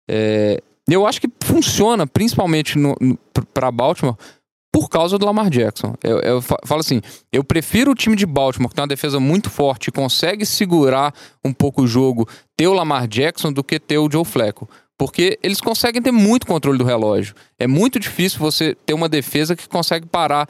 [0.10, 2.76] É, eu acho que funciona, principalmente
[3.54, 4.15] para Baltimore,
[4.74, 5.93] por causa do Lamar Jackson.
[6.04, 7.00] Eu, eu fa- falo assim,
[7.32, 11.13] eu prefiro o time de Baltimore, que tem uma defesa muito forte consegue segurar
[11.46, 14.67] um pouco o jogo, ter o Lamar Jackson, do que ter o Joe Flacco.
[14.98, 17.36] Porque eles conseguem ter muito controle do relógio.
[17.60, 20.48] É muito difícil você ter uma defesa que consegue parar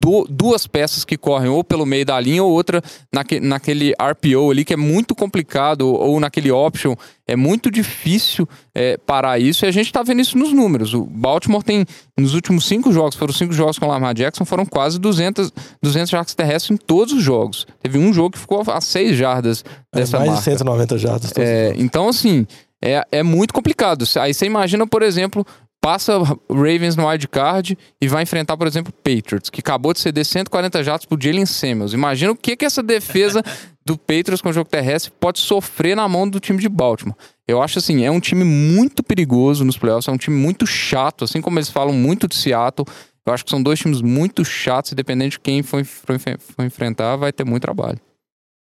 [0.00, 2.80] du- duas peças que correm ou pelo meio da linha ou outra
[3.12, 6.94] naque, naquele RPO ali, que é muito complicado, ou, naquele option.
[7.26, 10.92] É muito difícil é, parar isso e a gente tá vendo isso nos números.
[10.94, 11.84] O Baltimore tem,
[12.16, 15.50] nos últimos cinco jogos, foram cinco jogos com o Lamar Jackson, foram quase 200,
[15.82, 17.66] 200 jardas terrestres em todos os jogos.
[17.82, 20.40] Teve um jogo que ficou a seis jardas É, dessa mais marca.
[20.42, 21.32] de 190 jardas.
[21.32, 21.84] todos É, os jogos.
[21.84, 22.46] então, assim,
[22.82, 24.04] é, é muito complicado.
[24.20, 25.46] Aí você imagina, por exemplo,
[25.80, 30.24] passa o Ravens no wildcard e vai enfrentar, por exemplo, Patriots, que acabou de ceder
[30.24, 31.92] 140 jatos pro Jalen Samuels.
[31.92, 33.42] Imagina o que, que essa defesa
[33.84, 37.16] do Patriots com o jogo terrestre pode sofrer na mão do time de Baltimore.
[37.46, 41.24] Eu acho assim, é um time muito perigoso nos playoffs, é um time muito chato,
[41.24, 42.86] assim como eles falam muito de Seattle.
[43.24, 46.64] Eu acho que são dois times muito chatos e dependendo de quem for, for, for
[46.64, 47.98] enfrentar, vai ter muito trabalho.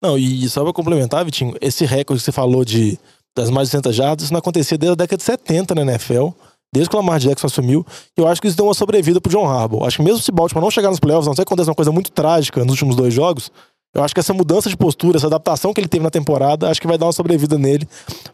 [0.01, 2.97] Não, e só pra complementar, Vitinho, esse recorde que você falou de
[3.35, 6.29] das mais de 200 jardas, isso não acontecia desde a década de 70 na NFL,
[6.73, 7.85] desde que o Lamar Jackson assumiu.
[8.15, 9.85] Eu acho que isso deu uma sobrevida pro John Harbaugh.
[9.85, 11.75] Acho que mesmo se Baltimore não chegar nos playoffs, a não sei que aconteça uma
[11.75, 13.51] coisa muito trágica nos últimos dois jogos,
[13.93, 16.79] eu acho que essa mudança de postura, essa adaptação que ele teve na temporada, acho
[16.79, 17.87] que vai dar uma sobrevida nele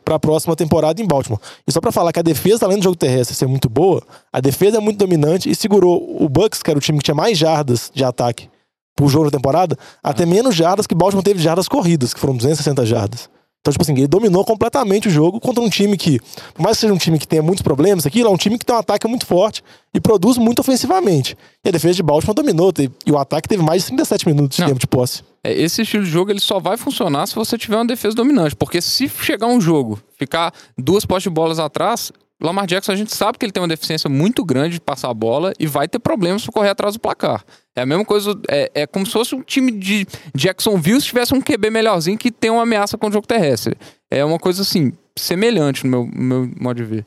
[0.03, 1.39] pra próxima temporada em Baltimore.
[1.65, 4.03] E só pra falar que a defesa, além do jogo terrestre ser muito boa,
[4.33, 7.15] a defesa é muito dominante e segurou o Bucks, que era o time que tinha
[7.15, 8.49] mais jardas de ataque
[8.97, 12.35] por jogo na temporada, até menos jardas que Baltimore teve de jardas corridas, que foram
[12.35, 13.29] 260 jardas.
[13.65, 16.19] Então, tipo assim, ele dominou completamente o jogo contra um time que,
[16.53, 18.63] por mais que seja um time que tenha muitos problemas, aquilo é um time que
[18.65, 21.35] tem um ataque muito forte e produz muito ofensivamente.
[21.63, 24.55] E a defesa de Baltimore dominou, teve- e o ataque teve mais de 37 minutos
[24.57, 24.67] de Não.
[24.69, 25.23] tempo de posse.
[25.43, 28.55] É, esse estilo de jogo ele só vai funcionar se você tiver uma defesa dominante.
[28.55, 33.15] Porque se chegar um jogo, ficar duas postes de bolas atrás, Lamar Jackson a gente
[33.15, 35.99] sabe que ele tem uma deficiência muito grande de passar a bola e vai ter
[35.99, 37.43] problemas para correr atrás do placar.
[37.75, 41.33] É a mesma coisa, é, é como se fosse um time de Jacksonville se tivesse
[41.33, 43.77] um QB melhorzinho que tem uma ameaça com o jogo terrestre.
[44.11, 47.05] É uma coisa assim, semelhante no meu, no meu modo de ver.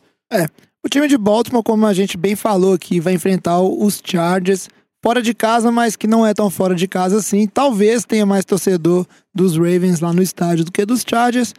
[0.85, 4.69] O time de Baltimore, como a gente bem falou aqui, vai enfrentar os Chargers
[5.03, 7.47] fora de casa, mas que não é tão fora de casa assim.
[7.47, 11.55] Talvez tenha mais torcedor dos Ravens lá no estádio do que dos Chargers.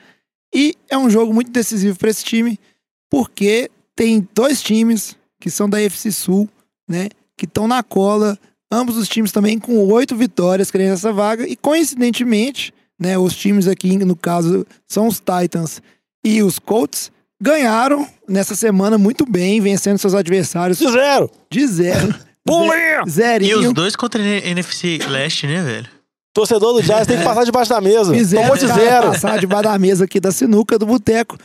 [0.53, 2.59] E é um jogo muito decisivo para esse time,
[3.09, 6.47] porque tem dois times que são da FC Sul,
[6.87, 7.09] né?
[7.37, 8.37] Que estão na cola.
[8.71, 11.47] Ambos os times também com oito vitórias querendo essa vaga.
[11.47, 13.17] E coincidentemente, né?
[13.17, 15.81] Os times aqui, no caso, são os Titans
[16.23, 21.31] e os Colts ganharam nessa semana muito bem, vencendo seus adversários De zero!
[21.49, 22.13] de zero.
[22.45, 23.03] Bolinha!
[23.05, 23.59] E Zerinho.
[23.67, 25.87] os dois contra a NFC Leste, né, velho?
[26.33, 28.13] Torcedor do Jazz tem que passar debaixo da mesa.
[28.13, 29.07] Fizeram Tomou de zero.
[29.07, 31.37] passar debaixo da mesa aqui da sinuca do boteco.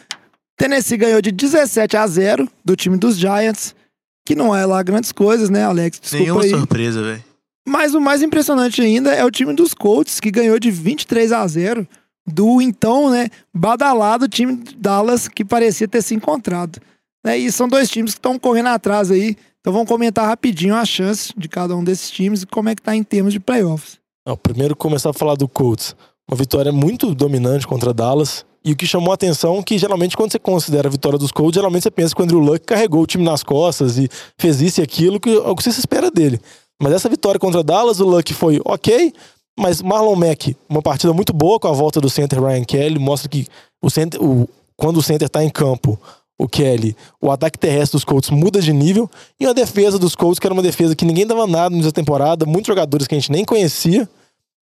[0.57, 3.75] Tennessee ganhou de 17 a 0 do time dos Giants,
[4.27, 6.01] que não é lá grandes coisas, né, Alex?
[6.01, 6.51] Desculpa Nenhuma aí.
[6.51, 7.25] surpresa, velho.
[7.67, 11.47] Mas o mais impressionante ainda é o time dos Colts, que ganhou de 23 a
[11.47, 11.87] 0
[12.27, 16.81] do então, né, badalado time de Dallas, que parecia ter se encontrado.
[17.25, 17.39] Né?
[17.39, 19.37] E são dois times que estão correndo atrás aí.
[19.61, 22.83] Então vamos comentar rapidinho as chances de cada um desses times e como é que
[22.83, 23.99] tá em termos de playoffs.
[24.27, 25.97] Não, primeiro começar a falar do Colts.
[26.29, 28.45] Uma vitória muito dominante contra Dallas.
[28.65, 31.31] E o que chamou a atenção é que geralmente quando você considera a vitória dos
[31.31, 34.63] Colts, geralmente você pensa que o Andrew Luck carregou o time nas costas e fez
[34.63, 36.41] isso e aquilo, que é o que você se espera dele.
[36.81, 39.13] Mas essa vitória contra Dallas, o Luck foi ok,
[39.59, 43.29] mas Marlon Mack, uma partida muito boa com a volta do center Ryan Kelly, mostra
[43.29, 43.47] que
[43.83, 46.01] o center, o, quando o center tá em campo,
[46.39, 50.39] o Kelly, o ataque terrestre dos Colts muda de nível, e a defesa dos Colts,
[50.39, 53.31] que era uma defesa que ninguém dava nada nessa temporada, muitos jogadores que a gente
[53.31, 54.09] nem conhecia,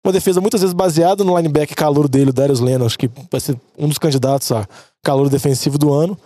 [0.04, 3.40] uma defesa muitas vezes baseada no linebacker calor dele, o Darius Lennon, acho que vai
[3.40, 4.66] ser um dos candidatos a
[5.02, 6.18] calor defensivo do ano.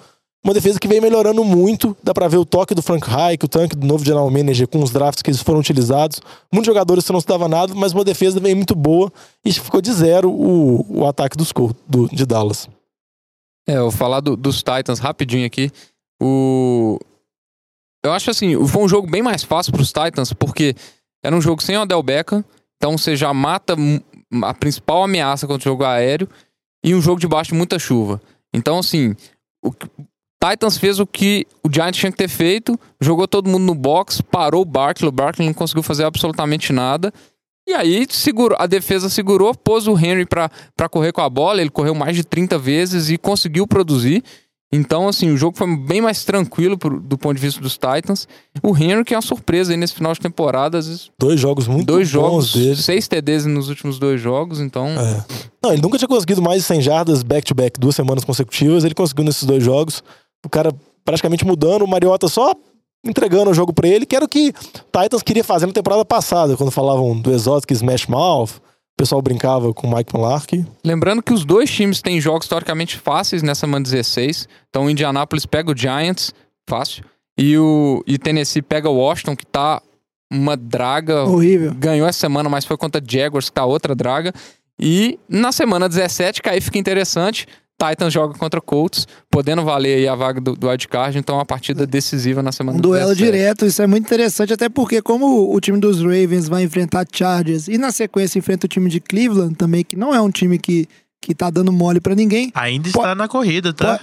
[0.45, 3.49] Uma defesa que vem melhorando muito, dá pra ver o toque do Frank Reich, o
[3.49, 6.21] tanque do novo general manager com os drafts que eles foram utilizados.
[6.53, 9.13] Muitos jogadores que não se dava nada, mas uma defesa vem muito boa
[9.45, 11.53] e ficou de zero o, o ataque dos
[11.89, 12.69] do, de Dallas.
[13.69, 15.71] É, eu vou falar do- dos Titans rapidinho aqui.
[16.23, 16.99] O...
[18.05, 20.77] Eu acho assim, foi um jogo bem mais fácil pros Titans, porque
[21.25, 22.45] era um jogo sem o Odell Beckham,
[22.77, 23.77] então você já mata
[24.43, 26.29] a principal ameaça contra o jogo aéreo,
[26.85, 28.21] e um jogo debaixo de muita chuva.
[28.55, 29.17] Então, assim,
[29.65, 29.73] o
[30.43, 34.23] Titans fez o que o Giants tinha que ter feito, jogou todo mundo no box,
[34.23, 37.13] parou o Barkley, o Barkley não conseguiu fazer absolutamente nada,
[37.69, 41.71] e aí segurou, a defesa segurou, pôs o Henry pra correr com a bola, ele
[41.71, 44.23] correu mais de 30 vezes e conseguiu produzir.
[44.73, 48.27] Então, assim, o jogo foi bem mais tranquilo pro- do ponto de vista dos Titans.
[48.63, 51.69] O Henry, que é uma surpresa aí nesse final de temporada, às vezes, Dois jogos
[51.69, 52.77] muito dois bons jogos, dele.
[52.77, 54.87] seis TDs nos últimos dois jogos, então.
[54.89, 55.25] É.
[55.63, 58.83] Não, ele nunca tinha conseguido mais de 100 jardas back-to-back, duas semanas consecutivas.
[58.85, 60.03] Ele conseguiu nesses dois jogos.
[60.45, 60.73] O cara
[61.05, 62.53] praticamente mudando, o Mariota só
[63.05, 66.57] entregando o jogo pra ele, que era o que Titans queria fazer na temporada passada,
[66.57, 68.55] quando falavam do Exotic Smash Mouth.
[68.97, 70.65] O pessoal brincava com o Mike Mularkey.
[70.83, 74.49] Lembrando que os dois times têm jogos teoricamente fáceis nessa semana 16.
[74.71, 76.33] Então o Indianapolis pega o Giants,
[76.67, 77.05] fácil.
[77.37, 79.83] E o e Tennessee pega o Washington, que tá
[80.33, 81.25] uma draga.
[81.25, 81.75] Horrível.
[81.75, 84.33] Ganhou essa semana, mas foi contra Jaguars, que tá outra draga.
[84.81, 87.47] E na semana 17, que aí fica interessante.
[87.79, 91.47] Titans joga contra Colts, podendo valer aí a vaga do, do wildcard, então é uma
[91.47, 93.25] partida decisiva na semana Um duelo 17.
[93.25, 97.69] direto, isso é muito interessante, até porque como o time dos Ravens vai enfrentar Chargers
[97.69, 100.89] e na sequência enfrenta o time de Cleveland também, que não é um time que,
[101.21, 102.51] que tá dando mole pra ninguém.
[102.55, 104.01] Ainda está na corrida, tá?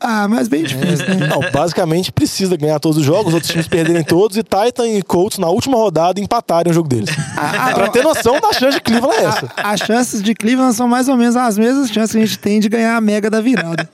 [0.00, 1.26] Ah, mas bem difícil, né?
[1.26, 5.02] Não, basicamente precisa ganhar todos os jogos, os outros times perderem todos e Titan e
[5.02, 7.10] Colts na última rodada empatarem o jogo deles.
[7.36, 9.52] Ah, pra ter noção da chance de Cleveland é essa.
[9.56, 12.38] A- as chances de Cleveland são mais ou menos as mesmas chances que a gente
[12.38, 13.88] tem de ganhar a mega da virada.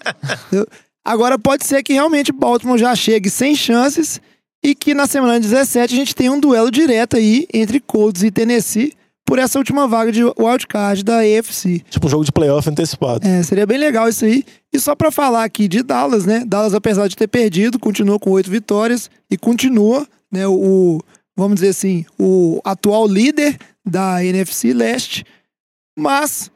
[0.47, 0.67] Entendeu?
[1.05, 4.21] Agora pode ser que realmente Baltimore já chegue sem chances
[4.65, 8.31] e que na semana 17 a gente tenha um duelo direto aí entre Colts e
[8.31, 8.93] Tennessee
[9.27, 11.81] por essa última vaga de wildcard da AFC.
[11.91, 13.27] Tipo um jogo de playoff antecipado.
[13.27, 14.45] É, seria bem legal isso aí.
[14.73, 16.45] E só pra falar aqui de Dallas, né?
[16.47, 20.47] Dallas, apesar de ter perdido, continua com oito vitórias e continua, né?
[20.47, 21.01] O,
[21.37, 25.27] vamos dizer assim, o atual líder da NFC Leste.
[25.99, 26.51] Mas,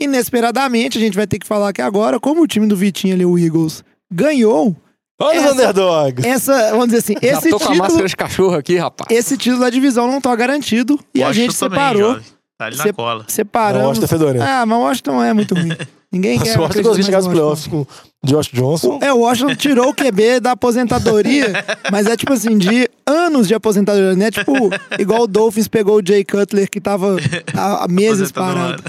[0.00, 3.26] inesperadamente, a gente vai ter que falar aqui agora, como o time do Vitinho ali,
[3.26, 4.74] o Eagles, ganhou.
[5.20, 6.26] Olha os essa- underdogs.
[6.26, 9.10] Essa, vamos dizer assim, Já esse tô com a título, máscara de cachorro aqui, rapaz.
[9.10, 10.98] esse título da divisão não tá garantido.
[11.14, 12.02] E a Washington gente também, separou.
[12.14, 12.24] jovem.
[12.58, 13.24] Tá ali na cola.
[13.28, 13.86] Separamos.
[13.88, 14.44] Washington é fedorento.
[14.44, 15.70] Ah, mas Washington é muito ruim.
[16.12, 16.54] Ninguém A quer.
[16.54, 17.84] sorte é que acreditar conseguir chegar nos no Washington.
[17.86, 18.98] playoffs com Josh Johnson.
[19.00, 21.52] É, o Washington tirou o QB da aposentadoria,
[21.90, 24.30] mas é tipo assim, de anos de aposentadoria, né?
[24.30, 24.52] Tipo,
[24.98, 27.16] igual o Dolphins pegou o Jay Cutler, que tava
[27.56, 28.82] há meses parado.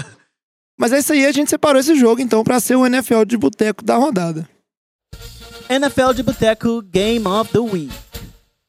[0.78, 3.36] Mas é isso aí, a gente separou esse jogo, então, pra ser o NFL de
[3.38, 4.46] boteco da rodada.
[5.72, 7.92] NFL de Boteco Game of the Week.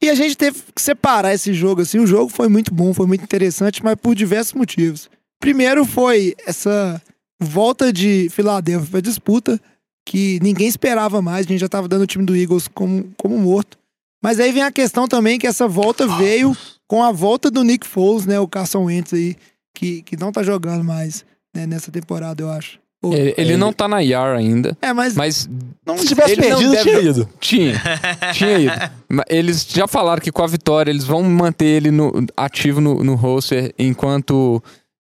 [0.02, 1.98] E a gente teve que separar esse jogo, assim.
[1.98, 5.08] O jogo foi muito bom, foi muito interessante, mas por diversos motivos.
[5.40, 7.00] Primeiro foi essa
[7.40, 9.60] volta de Filadélfia pra disputa,
[10.06, 13.38] que ninguém esperava mais, a gente já tava dando o time do Eagles como, como
[13.38, 13.78] morto.
[14.22, 16.56] Mas aí vem a questão também que essa volta veio
[16.88, 18.40] com a volta do Nick Foles, né?
[18.40, 19.36] O Carson Wentz aí,
[19.74, 22.78] que, que não tá jogando mais né, nessa temporada, eu acho.
[23.10, 24.76] Pô, Ele, ele não tá na IAR ainda.
[24.80, 25.48] É, mas, Mas
[25.86, 27.28] não Se tivesse perdido, deve- tinha ido.
[27.40, 27.82] tinha.
[28.32, 28.72] tinha ido.
[29.28, 33.14] Eles já falaram que com a vitória eles vão manter ele no- ativo no, no
[33.14, 34.62] roster enquanto,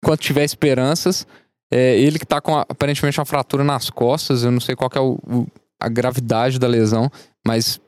[0.03, 1.25] enquanto tiver esperanças.
[1.73, 4.89] É, ele que tá com a- aparentemente uma fratura nas costas, eu não sei qual
[4.89, 5.47] que é o- o-
[5.81, 7.11] a gravidade da lesão,
[7.45, 7.79] mas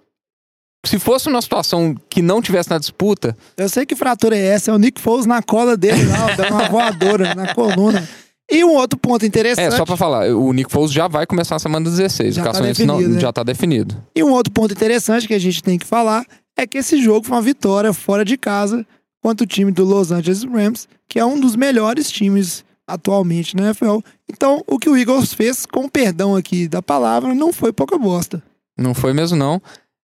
[0.86, 4.72] se fosse uma situação que não tivesse na disputa, Eu sei que fratura é essa,
[4.72, 8.08] é o Nick Foles na cola dele lá, dando uma voadora na coluna.
[8.50, 9.74] E um outro ponto interessante.
[9.74, 12.46] é só pra falar, o Nick Foles já vai começar a semana 16, Já o
[12.46, 13.20] tá Carson não- definido, né?
[13.20, 13.96] já tá definido.
[14.16, 17.26] E um outro ponto interessante que a gente tem que falar é que esse jogo
[17.28, 18.86] foi uma vitória fora de casa
[19.22, 23.64] contra o time do Los Angeles Rams, que é um dos melhores times atualmente na
[23.64, 23.98] NFL.
[24.32, 27.98] Então, o que o Eagles fez, com o perdão aqui da palavra, não foi pouca
[27.98, 28.42] bosta.
[28.78, 29.62] Não foi mesmo não.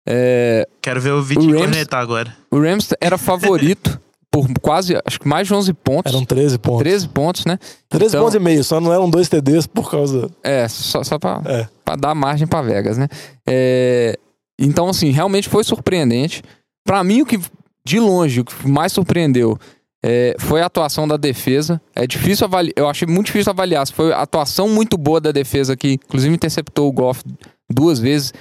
[0.07, 2.35] É, Quero ver o Vitinho O Rams- cornetar agora.
[2.49, 3.99] O Rams era favorito
[4.31, 6.13] por quase, acho que mais de 11 pontos.
[6.13, 6.79] Eram 13 pontos.
[6.83, 7.59] 13 pontos, né?
[7.89, 10.29] 13 Então- pontos e meio, só não eram dois TDs por causa.
[10.41, 11.67] É, só, só pra, É.
[11.83, 13.07] pra dar margem pra Vegas, né?
[13.47, 14.17] É,
[14.59, 16.41] então, assim, realmente foi surpreendente.
[16.85, 17.39] Pra mim, o que,
[17.85, 19.57] de longe, o que mais surpreendeu
[20.03, 21.79] é, foi a atuação da defesa.
[21.93, 25.31] É difícil avaliar, eu achei muito difícil avaliar se foi a atuação muito boa da
[25.31, 27.21] defesa que, inclusive, interceptou o Goff
[27.69, 28.33] duas vezes,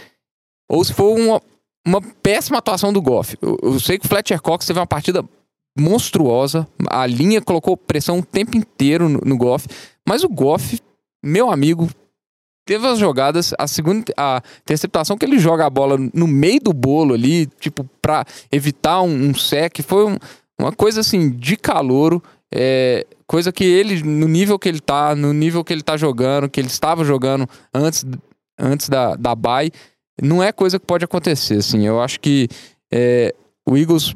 [0.70, 1.42] ou se foi uma,
[1.86, 3.36] uma péssima atuação do Goff.
[3.42, 5.22] Eu, eu sei que o Fletcher Cox teve uma partida
[5.78, 9.66] monstruosa, a linha colocou pressão o tempo inteiro no, no Goff,
[10.06, 10.78] mas o Goff,
[11.24, 11.88] meu amigo,
[12.66, 16.72] teve as jogadas, a segunda, a interceptação que ele joga a bola no meio do
[16.72, 20.16] bolo ali, tipo, pra evitar um, um sec, foi um-
[20.58, 25.32] uma coisa assim, de calouro, é, coisa que ele, no nível que ele tá, no
[25.32, 28.04] nível que ele tá jogando, que ele estava jogando antes,
[28.58, 29.70] antes da, da bye,
[30.22, 32.46] não é coisa que pode acontecer, assim, eu acho que
[32.92, 33.34] é,
[33.66, 34.12] o Eagles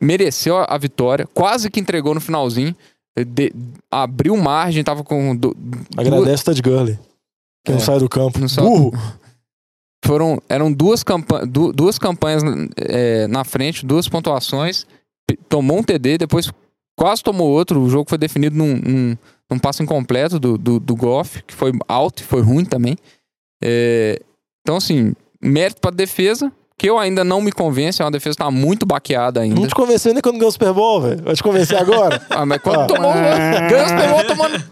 [0.00, 2.74] mereceu a, vitória, quase que entregou no finalzinho,
[3.26, 3.52] de-
[3.90, 5.56] abriu margem, tava com du-
[5.96, 6.98] Agradece o Ted Gurley.
[7.64, 7.82] Que não É.
[7.82, 8.38] sai do campo.
[8.38, 8.92] Não Burro.
[10.04, 12.42] foram eram duas, campa du- duas campanhas
[12.76, 14.86] é, na frente, duas pontuações,
[15.48, 16.50] tomou um TD, depois
[16.98, 19.16] quase tomou outro, o jogo foi definido num, num,
[19.50, 22.96] num passo incompleto do, do, do Goff, que foi alto e foi ruim também.
[23.62, 24.20] É,
[24.62, 25.12] então, assim,
[25.42, 28.86] mérito pra defesa, que eu ainda não me convence, é uma defesa que tá muito
[28.86, 29.60] baqueada ainda.
[29.60, 31.22] Não te convenceu nem quando ganhou o Super Bowl, velho.
[31.24, 32.22] Vai te convencer agora?
[32.30, 32.86] Ah, mas quando Ah.
[32.86, 34.64] tomou, ganhou o Super Bowl tomando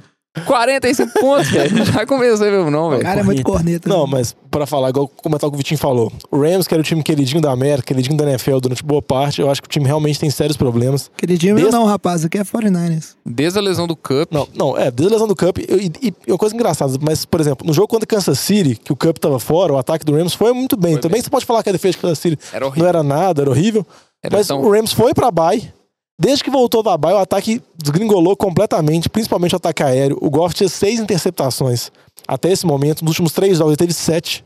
[0.44, 1.76] 45 pontos, velho.
[1.78, 3.02] Não vai convencer mesmo não, O velho.
[3.02, 3.88] cara é muito corneta.
[3.88, 6.12] Não, mas pra falar, igual comentar o que o Vitinho falou.
[6.30, 9.40] O Rams, que era o time queridinho da América, queridinho da NFL durante boa parte,
[9.40, 11.10] eu acho que o time realmente tem sérios problemas.
[11.16, 12.24] Queridinho Desde- não, rapaz.
[12.24, 13.14] Aqui é 49ers.
[13.24, 15.92] Desde a lesão do Cup, Não, não, é, desde a lesão do Cup, eu- e,
[16.02, 19.18] e uma coisa engraçada, mas, por exemplo, no jogo contra Kansas City, que o Cup
[19.18, 20.96] tava fora, o ataque do Rams foi muito bem.
[20.98, 23.50] Também você pode falar que a defesa de Kansas City Era não era nada, era
[23.50, 23.86] horrível.
[24.22, 25.72] Era Mas tão- o Rams foi pra bye.
[26.18, 30.18] Desde que voltou da bye, o ataque desgringolou completamente, principalmente o ataque aéreo.
[30.20, 31.90] O Goff tinha seis interceptações
[32.26, 33.02] até esse momento.
[33.02, 34.44] Nos últimos três jogos ele teve sete.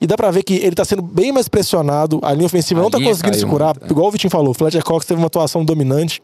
[0.00, 2.20] E dá pra ver que ele tá sendo bem mais pressionado.
[2.22, 3.74] A linha ofensiva A não tá linha conseguindo segurar.
[3.74, 3.90] muito, é.
[3.90, 6.20] Igual o Vitinho falou, o Fletcher Cox teve uma atuação dominante.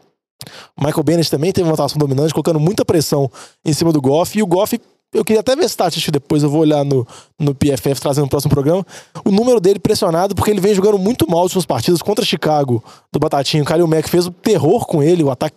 [0.77, 3.29] O Michael Bennett também teve uma atuação dominante, colocando muita pressão
[3.65, 4.37] em cima do Goff.
[4.37, 4.79] E o Goff,
[5.13, 7.05] eu queria até ver esse estatística depois, eu vou olhar no,
[7.39, 8.85] no PFF, trazendo no próximo programa.
[9.25, 12.83] O número dele pressionado, porque ele vem jogando muito mal nas suas partidas contra Chicago,
[13.11, 13.63] do Batatinho.
[13.63, 15.55] O Kalil Mack fez um terror com ele, o ataque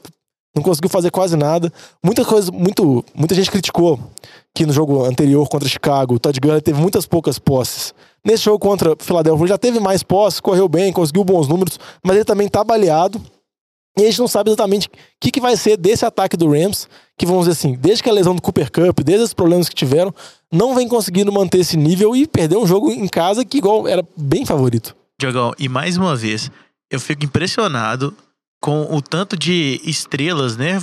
[0.54, 1.72] não conseguiu fazer quase nada.
[2.04, 3.98] Muita coisa, muito, muita gente criticou
[4.54, 7.94] que no jogo anterior contra Chicago, o Todd Gurley teve muitas poucas posses.
[8.24, 12.16] Nesse jogo contra Philadelphia, ele já teve mais posses, correu bem, conseguiu bons números, mas
[12.16, 13.20] ele também tá baleado.
[13.98, 14.90] E a gente não sabe exatamente o
[15.20, 16.88] que, que vai ser desse ataque do Rams,
[17.18, 19.74] que vamos dizer assim, desde que a lesão do Cooper Cup, desde os problemas que
[19.74, 20.14] tiveram,
[20.50, 24.02] não vem conseguindo manter esse nível e perder um jogo em casa que igual era
[24.16, 24.96] bem favorito.
[25.20, 26.50] Diogão, e mais uma vez,
[26.90, 28.16] eu fico impressionado
[28.62, 30.78] com o tanto de estrelas, né?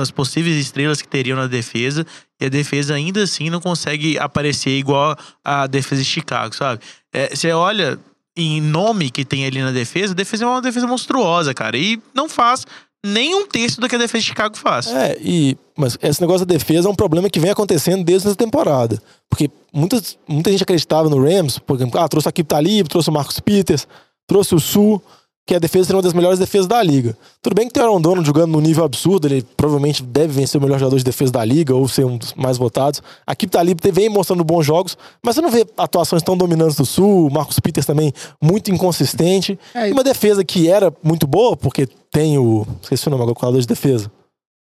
[0.00, 2.06] As possíveis estrelas que teriam na defesa.
[2.40, 6.80] E a defesa ainda assim não consegue aparecer igual a defesa de Chicago, sabe?
[7.12, 7.98] É, Você olha
[8.38, 11.76] em nome que tem ali na defesa, a defesa é uma defesa monstruosa, cara.
[11.76, 12.64] E não faz
[13.04, 14.86] nem um terço do que a defesa de Chicago faz.
[14.88, 18.36] É, e, mas esse negócio da defesa é um problema que vem acontecendo desde essa
[18.36, 19.00] temporada.
[19.28, 23.10] Porque muitas, muita gente acreditava no Rams, por exemplo, ah, trouxe a Kip Talib, trouxe
[23.10, 23.88] o Marcos Peters,
[24.26, 25.02] trouxe o Sul,
[25.48, 27.16] que a defesa seria uma das melhores defesas da liga.
[27.40, 30.60] Tudo bem que tem o Aaron Donald jogando num nível absurdo, ele provavelmente deve vencer
[30.60, 33.02] o melhor jogador de defesa da liga, ou ser um dos mais votados.
[33.26, 36.84] A Kip Talib vem mostrando bons jogos, mas você não vê atuações tão dominantes do
[36.84, 39.58] Sul, o Marcos Peters também muito inconsistente.
[39.74, 42.66] É, E uma defesa que era muito boa, porque tem o.
[42.82, 44.12] Esqueci o nome agora, o coordenador de defesa.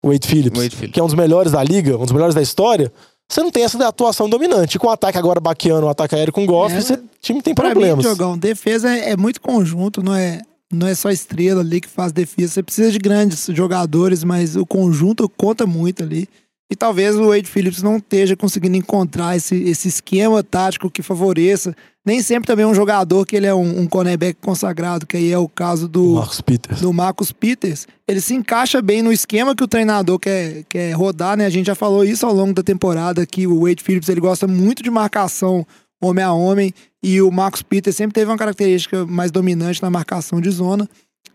[0.05, 0.93] O Wade Phillips, Wade Phillips.
[0.93, 2.93] que é um dos melhores da liga, um dos melhores da história.
[3.31, 4.79] Você não tem essa atuação dominante.
[4.79, 7.55] Com o ataque agora baqueando, o ataque aéreo com Goff, É, você, o time tem
[7.55, 7.99] Pra problemas.
[7.99, 10.43] mim, Diogão, defesa é, é muito conjunto, não é,
[10.75, 12.55] não é só estrela ali que faz defesa.
[12.55, 16.29] Você precisa de grandes jogadores, mas o conjunto conta muito ali.
[16.71, 21.75] E talvez o Wade Phillips não esteja conseguindo encontrar esse, esse esquema tático que favoreça.
[22.07, 25.31] Nem sempre também é um jogador que ele é um, um cornerback consagrado, que aí
[25.31, 26.81] é o caso do, Marcos Peters.
[26.81, 31.37] do Marcus Peters, ele se encaixa bem no esquema que o treinador quer, quer rodar,
[31.37, 31.47] né?
[31.47, 34.47] A gente já falou isso ao longo da temporada, que o Wade Phillips ele gosta
[34.47, 35.67] muito de marcação
[36.05, 40.41] homem a homem, e o Marcus Peters sempre teve uma característica mais dominante na marcação
[40.41, 40.89] de zona.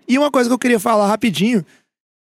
[0.08, 1.66] E uma coisa que eu queria falar rapidinho,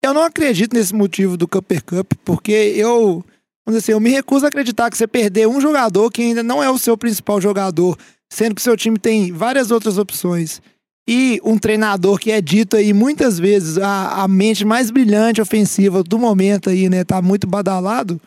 [0.03, 3.25] eu não acredito nesse motivo do Cooper Cup, porque eu,
[3.65, 6.43] vamos dizer assim, eu me recuso a acreditar que você perder um jogador que ainda
[6.43, 7.99] não é o seu principal jogador,
[8.33, 10.61] sendo que seu time tem várias outras opções
[11.09, 16.03] e um treinador que é dito aí muitas vezes a, a mente mais brilhante ofensiva
[16.03, 18.21] do momento aí, né, tá muito badalado,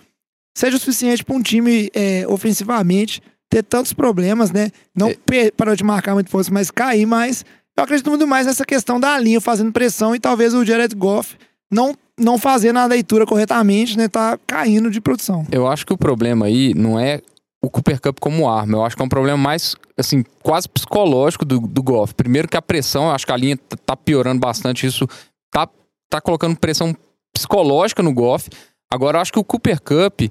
[0.58, 4.70] seja o suficiente para um time é, ofensivamente ter tantos problemas, né?
[4.96, 7.44] Não per- parou de marcar muito força, mas cair mais.
[7.78, 11.36] Eu acredito muito mais nessa questão da linha fazendo pressão e talvez o Jared Goff
[11.72, 14.08] não, não fazendo a leitura corretamente, né?
[14.08, 15.46] Tá caindo de produção.
[15.52, 17.22] Eu acho que o problema aí não é
[17.64, 18.78] o Cooper Cup como arma.
[18.78, 22.14] Eu acho que é um problema mais, assim, quase psicológico do, do Goff.
[22.14, 24.86] Primeiro que a pressão, eu acho que a linha t- tá piorando bastante.
[24.86, 25.08] Isso
[25.52, 25.68] tá,
[26.10, 26.96] tá colocando pressão
[27.34, 28.50] psicológica no Goff.
[28.92, 30.22] Agora, eu acho que o Cooper Cup,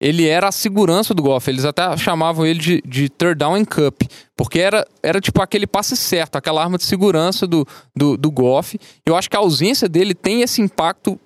[0.00, 1.48] ele era a segurança do Goff.
[1.50, 4.02] Eles até chamavam ele de, de third down and cup.
[4.36, 8.78] Porque era, era tipo aquele passe certo, aquela arma de segurança do, do, do Goff.
[9.06, 11.18] Eu acho que a ausência dele tem esse impacto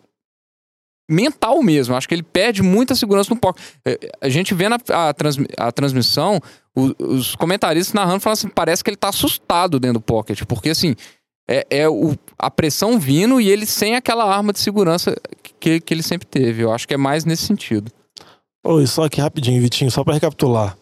[1.10, 1.96] mental mesmo.
[1.96, 3.60] Acho que ele perde muita segurança no pocket.
[3.84, 6.40] É, A gente vendo a, a, transmi- a transmissão,
[6.76, 10.94] os comentaristas narrando falam assim, parece que ele tá assustado dentro do pocket, porque assim,
[11.48, 15.16] é, é o, a pressão vindo e ele sem aquela arma de segurança
[15.58, 16.62] que, que ele sempre teve.
[16.62, 17.90] Eu acho que é mais nesse sentido.
[18.64, 20.76] Oi, só aqui rapidinho, Vitinho, só pra recapitular.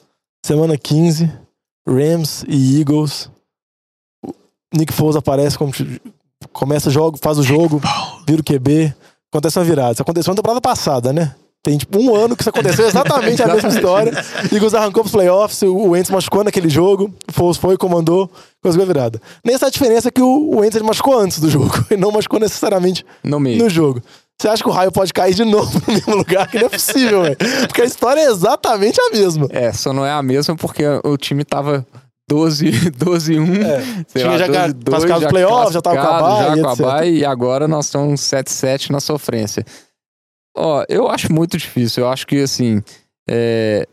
[0.44, 1.30] Semana 15,
[1.88, 3.30] Rams e Eagles.
[4.24, 4.32] O
[4.74, 5.72] Nick Foles aparece como
[6.52, 7.80] começa o jogo, faz o jogo,
[8.26, 8.94] vira o QB,
[9.32, 9.92] acontece uma virada.
[9.92, 11.34] Isso aconteceu na temporada passada, né?
[11.62, 14.12] Tem tipo um ano que isso aconteceu exatamente a mesma história.
[14.52, 18.30] Eagles arrancou pros playoffs, o Wentz machucou naquele jogo, o Foles foi, comandou,
[18.62, 19.22] conseguiu a virada.
[19.44, 23.38] Nessa diferença é que o Wentz machucou antes do jogo, e não machucou necessariamente No
[23.38, 23.62] meio.
[23.62, 24.02] no jogo.
[24.40, 26.46] Você acha que o raio pode cair de novo no mesmo lugar?
[26.48, 27.36] Que não é possível, velho.
[27.66, 29.48] Porque a história é exatamente a mesma.
[29.50, 31.84] É, só não é a mesma porque o time tava
[32.28, 33.54] 12, 12 1.
[33.54, 36.56] É, tinha lá, já 12, ca- classificado os playoffs, já tava com a classificado, bye,
[36.56, 36.86] já com a etc.
[37.00, 39.64] bye, e agora nós estamos 7-7 na sofrência.
[40.56, 42.04] Ó, eu acho muito difícil.
[42.04, 42.80] Eu acho que, assim,
[43.28, 43.86] é,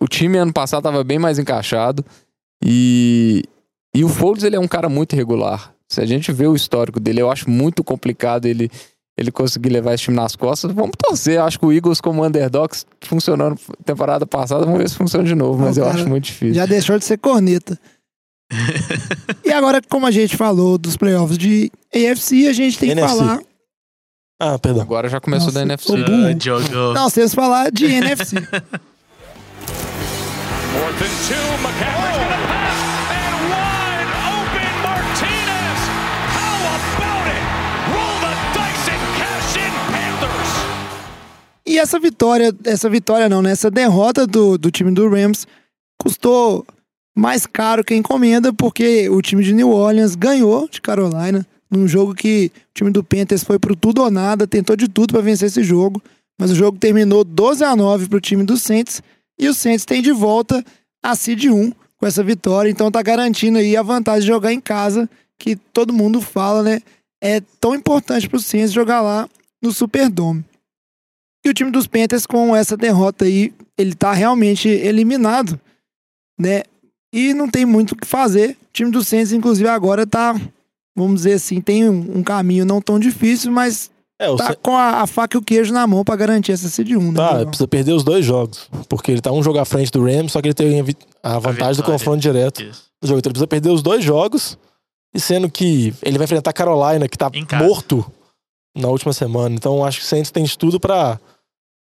[0.00, 2.04] o time ano passado tava bem mais encaixado
[2.64, 3.42] e,
[3.94, 5.72] e o Foles, ele é um cara muito irregular.
[5.88, 8.70] Se a gente vê o histórico dele, eu acho muito complicado ele,
[9.16, 10.72] ele conseguir levar esse time nas costas.
[10.72, 11.34] Vamos torcer.
[11.36, 15.34] Eu acho que o Eagles como underdogs funcionando temporada passada, vamos ver se funciona de
[15.34, 16.54] novo, mas Não, eu cara, acho muito difícil.
[16.54, 17.78] Já deixou de ser corneta.
[19.44, 23.16] e agora, como a gente falou dos playoffs de AFC, a gente tem que NFC.
[23.16, 23.40] falar.
[24.40, 24.82] Ah, perdão.
[24.82, 26.34] Agora já começou Nossa, da NFC.
[26.34, 26.94] Diogo.
[26.94, 28.36] Não, vocês falar de NFC.
[30.80, 31.50] Fourth and two.
[31.62, 32.49] McCaffrey's gonna
[41.70, 43.52] E essa vitória, essa vitória não, né?
[43.52, 45.46] Essa derrota do, do time do Rams
[45.96, 46.66] custou
[47.16, 51.86] mais caro que a encomenda, porque o time de New Orleans ganhou de Carolina num
[51.86, 55.22] jogo que o time do Panthers foi pro tudo ou nada, tentou de tudo para
[55.22, 56.02] vencer esse jogo,
[56.36, 59.00] mas o jogo terminou 12 a 9 pro time do Saints
[59.38, 60.64] e o Saints tem de volta
[61.00, 64.60] a seed 1 com essa vitória, então tá garantindo aí a vantagem de jogar em
[64.60, 65.08] casa,
[65.38, 66.80] que todo mundo fala, né?
[67.22, 69.28] É tão importante pro Saints jogar lá
[69.62, 70.44] no Superdome.
[71.44, 75.58] E o time dos Panthers, com essa derrota aí, ele tá realmente eliminado,
[76.38, 76.62] né?
[77.12, 78.50] E não tem muito o que fazer.
[78.50, 80.38] O time dos Saints, inclusive, agora tá,
[80.94, 85.00] vamos dizer assim, tem um, um caminho não tão difícil, mas É, tá com a,
[85.00, 87.14] a faca e o queijo na mão pra garantir essa seed 1, né?
[87.16, 88.68] Tá, precisa perder os dois jogos.
[88.88, 90.96] Porque ele tá um jogo à frente do Rams, só que ele tem a vi-
[91.22, 91.92] a vantagem do vitória.
[91.98, 92.84] confronto direto Isso.
[93.02, 93.18] do jogo.
[93.18, 94.58] Então ele precisa perder os dois jogos.
[95.12, 97.28] E sendo que ele vai enfrentar a Carolina, que tá
[97.58, 98.04] morto
[98.76, 99.54] na última semana.
[99.54, 101.18] Então acho que o Saints tem de tudo pra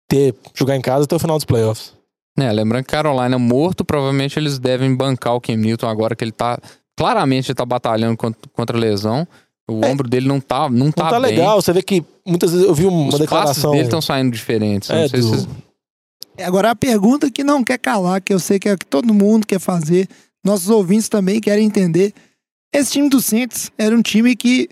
[0.09, 1.93] ter, jogar em casa até o final dos playoffs.
[2.39, 6.33] É, lembrando que Carolina morto, provavelmente eles devem bancar o Cam Newton agora que ele
[6.33, 6.59] tá.
[6.97, 9.27] Claramente ele tá batalhando contra, contra a lesão.
[9.71, 9.89] O É.
[9.91, 11.31] ombro dele não tá, não tá, Não tá bem.
[11.31, 13.71] legal, você vê que muitas vezes eu vi uma Os declaração.
[13.71, 14.91] dele estão saindo diferentes.
[14.91, 15.49] É, não sei do- se vocês-
[16.45, 19.47] Agora a pergunta que não quer calar, que eu sei que é que todo mundo
[19.47, 20.09] quer fazer,
[20.45, 22.13] nossos ouvintes também querem entender.
[22.75, 24.69] Esse time do Saints era um time que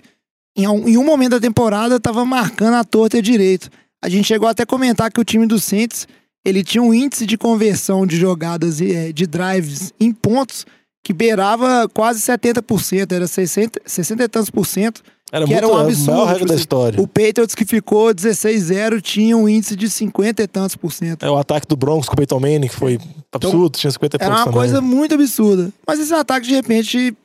[0.55, 3.69] em um, em um momento da temporada estava marcando a torta e a direito.
[4.03, 6.07] A gente chegou até a comentar que o time do Saints
[6.45, 10.65] ele tinha um índice de conversão de jogadas e, eh, de drives em pontos
[11.03, 15.01] que beirava quase 70%, era 60, 60 e tantos por cento.
[15.31, 17.01] Era que muito era um absurdo, regra tipo da assim, história.
[17.01, 21.25] O Patriots que ficou 16-0 tinha um índice de 50 e tantos por cento.
[21.25, 22.99] É o ataque do Broncos com o Peyton Manning, que foi
[23.31, 25.71] absurdo, tinha 50 e Era uma coisa muito absurda.
[25.87, 27.17] Mas esse ataque, de repente,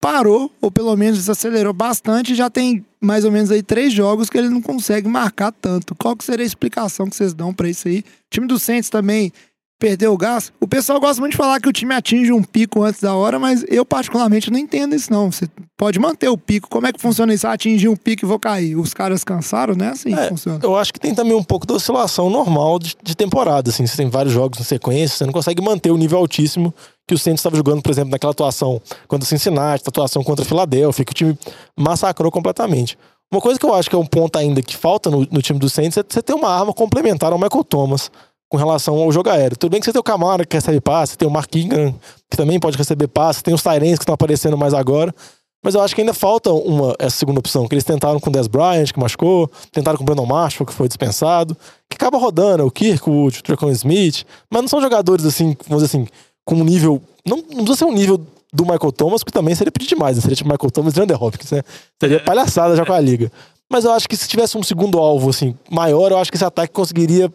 [0.00, 2.34] parou, ou pelo menos desacelerou bastante.
[2.34, 5.94] Já tem mais ou menos aí três jogos que ele não consegue marcar tanto.
[5.94, 8.00] Qual que seria a explicação que vocês dão pra isso aí?
[8.00, 9.32] O time do Saints também
[9.78, 10.52] perdeu o gás.
[10.60, 13.38] O pessoal gosta muito de falar que o time atinge um pico antes da hora,
[13.38, 15.30] mas eu particularmente não entendo isso não.
[15.30, 16.68] Você pode manter o pico.
[16.68, 17.46] Como é que funciona isso?
[17.46, 18.76] Ah, atingi um pico e vou cair.
[18.76, 19.90] Os caras cansaram, né?
[19.90, 20.58] Assim É, funciona.
[20.62, 23.70] Eu acho que tem também um pouco da oscilação normal de, de temporada.
[23.70, 26.74] Assim, você tem vários jogos em sequência, você não consegue manter o nível altíssimo
[27.06, 30.44] que o Saints estava jogando, por exemplo, naquela atuação contra o Cincinnati, na atuação contra
[30.44, 31.38] a Filadélfia, que o time
[31.74, 32.98] massacrou completamente.
[33.30, 35.58] Uma coisa que eu acho que é um ponto ainda que falta no, no time
[35.58, 38.10] do Saints é você ter uma arma complementar ao Michael Thomas
[38.48, 39.56] com relação ao jogo aéreo.
[39.56, 41.94] Tudo bem que você tem o Camara que recebe passe, tem o Mark Ingram
[42.30, 45.14] que também pode receber passe, tem os Tyrens que estão aparecendo mais agora.
[45.62, 48.32] Mas eu acho que ainda falta uma, essa segunda opção, que eles tentaram com o
[48.32, 51.56] Des Bryant, que machucou, tentaram com o Brandon Marshall, que foi dispensado,
[51.90, 55.98] que acaba rodando, o Kirkwood, o Tracon Smith, mas não são jogadores assim, vamos dizer
[55.98, 56.06] assim,
[56.44, 57.02] com um nível.
[57.26, 60.22] Não, não precisa ser um nível do Michael Thomas, que também seria pedir demais, né?
[60.22, 61.62] Seria tipo Michael Thomas e Andrew Hopkins, né?
[62.00, 63.30] Seria palhaçada já com a liga.
[63.70, 66.44] Mas eu acho que se tivesse um segundo alvo, assim, maior, eu acho que esse
[66.44, 67.30] ataque conseguiria,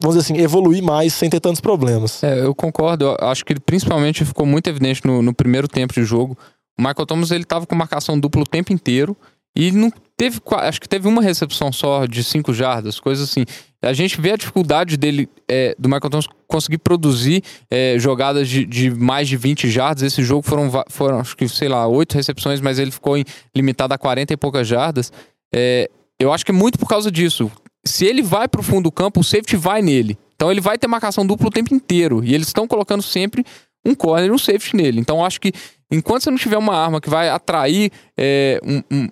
[0.00, 2.22] vamos dizer assim, evoluir mais sem ter tantos problemas.
[2.22, 3.04] É, eu concordo.
[3.06, 6.36] Eu acho que principalmente ficou muito evidente no, no primeiro tempo de jogo.
[6.78, 9.16] O Michael Thomas ele tava com marcação dupla o tempo inteiro
[9.56, 13.44] e não teve, acho que teve uma recepção só de cinco jardas, coisas assim.
[13.82, 18.66] A gente vê a dificuldade dele, é, do Michael Thomas conseguir produzir é, jogadas de,
[18.66, 20.02] de mais de 20 jardas.
[20.02, 23.24] Esse jogo foram, foram, acho que, sei lá, oito recepções, mas ele ficou em-
[23.54, 25.10] limitado a 40 e poucas jardas.
[25.54, 25.88] É,
[26.18, 27.50] eu acho que é muito por causa disso.
[27.86, 30.18] Se ele vai pro fundo do campo, o safety vai nele.
[30.34, 32.22] Então ele vai ter marcação dupla o tempo inteiro.
[32.24, 33.44] E eles estão colocando sempre
[33.84, 35.00] um corner e um safety nele.
[35.00, 35.52] Então acho que
[35.90, 39.08] enquanto você não tiver uma arma que vai atrair é, um- um-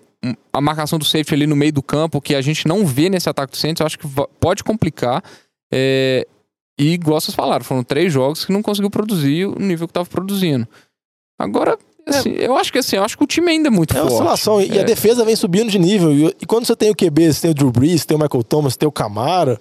[0.52, 3.28] a marcação do safety ali no meio do campo, que a gente não vê nesse
[3.28, 4.08] ataque do eu acho que
[4.40, 5.22] pode complicar.
[5.72, 6.26] É,
[6.78, 10.08] e igual vocês falaram, foram três jogos que não conseguiu produzir o nível que estava
[10.08, 10.66] produzindo.
[11.38, 14.00] Agora, assim, eu acho que assim, eu acho que o time ainda é muito É
[14.00, 14.12] forte.
[14.14, 14.60] oscilação.
[14.60, 14.84] E a É.
[14.84, 16.12] defesa vem subindo de nível.
[16.12, 18.20] E, e quando você tem o QB, você tem o Drew Brees, você tem o
[18.20, 19.60] Michael Thomas, você tem o Camara,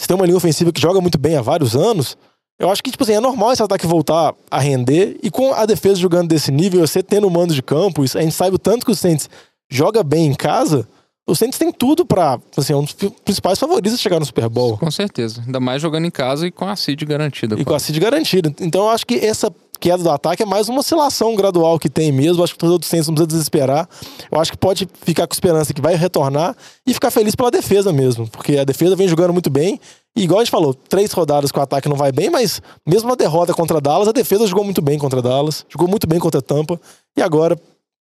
[0.00, 2.16] você tem uma linha ofensiva que joga muito bem há vários anos.
[2.58, 5.18] Eu acho que, tipo assim, é normal esse ataque voltar a render.
[5.22, 8.32] E com a defesa jogando desse nível, você tendo o mando de campo, a gente
[8.34, 9.28] sabe o tanto que o Saints
[9.70, 10.88] joga bem em casa.
[11.28, 14.48] O Saints tem tudo pra, assim, é um dos principais favoritos a chegar no Super
[14.48, 14.78] Bowl.
[14.78, 15.42] Com certeza.
[15.44, 17.56] Ainda mais jogando em casa e com a seed garantida.
[17.60, 18.50] E com a seed garantida.
[18.60, 22.10] Então eu acho que essa queda do ataque é mais uma oscilação gradual que tem
[22.12, 22.42] mesmo.
[22.42, 23.88] Acho que o torcedor do Saints não precisa desesperar.
[24.30, 26.56] Eu acho que pode ficar com esperança que vai retornar
[26.86, 29.80] e ficar feliz pela defesa mesmo, porque a defesa vem jogando muito bem.
[30.16, 33.12] E igual a gente falou, três rodadas que o ataque não vai bem, mas mesmo
[33.12, 36.40] a derrota contra Dallas, a defesa jogou muito bem contra Dallas, jogou muito bem contra
[36.40, 36.80] Tampa
[37.16, 37.58] e agora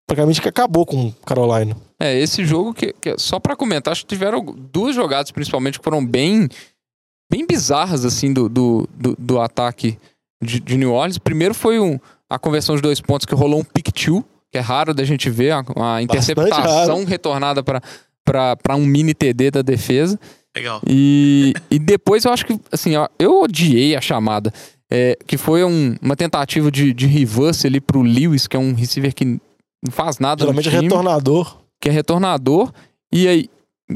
[0.07, 1.75] praticamente que acabou com Carolina.
[1.99, 5.83] É, esse jogo que, que só pra comentar, acho que tiveram duas jogadas principalmente que
[5.83, 6.47] foram bem
[7.29, 9.97] bem bizarras assim do, do, do, do ataque
[10.45, 11.17] de, de New Orleans.
[11.17, 14.61] Primeiro foi um, a conversão de dois pontos que rolou um pick two, que é
[14.61, 15.63] raro da gente ver, a,
[15.95, 20.19] a interceptação retornada para um mini TD da defesa.
[20.55, 20.81] Legal.
[20.87, 24.53] E, e depois eu acho que, assim, ó, eu odiei a chamada.
[24.89, 28.73] É, que foi um- uma tentativa de, de reverse ali pro Lewis, que é um
[28.73, 29.39] receiver que não
[29.91, 31.57] faz nada Geralmente no é time, retornador.
[31.81, 32.71] que é retornador.
[33.11, 33.49] E aí,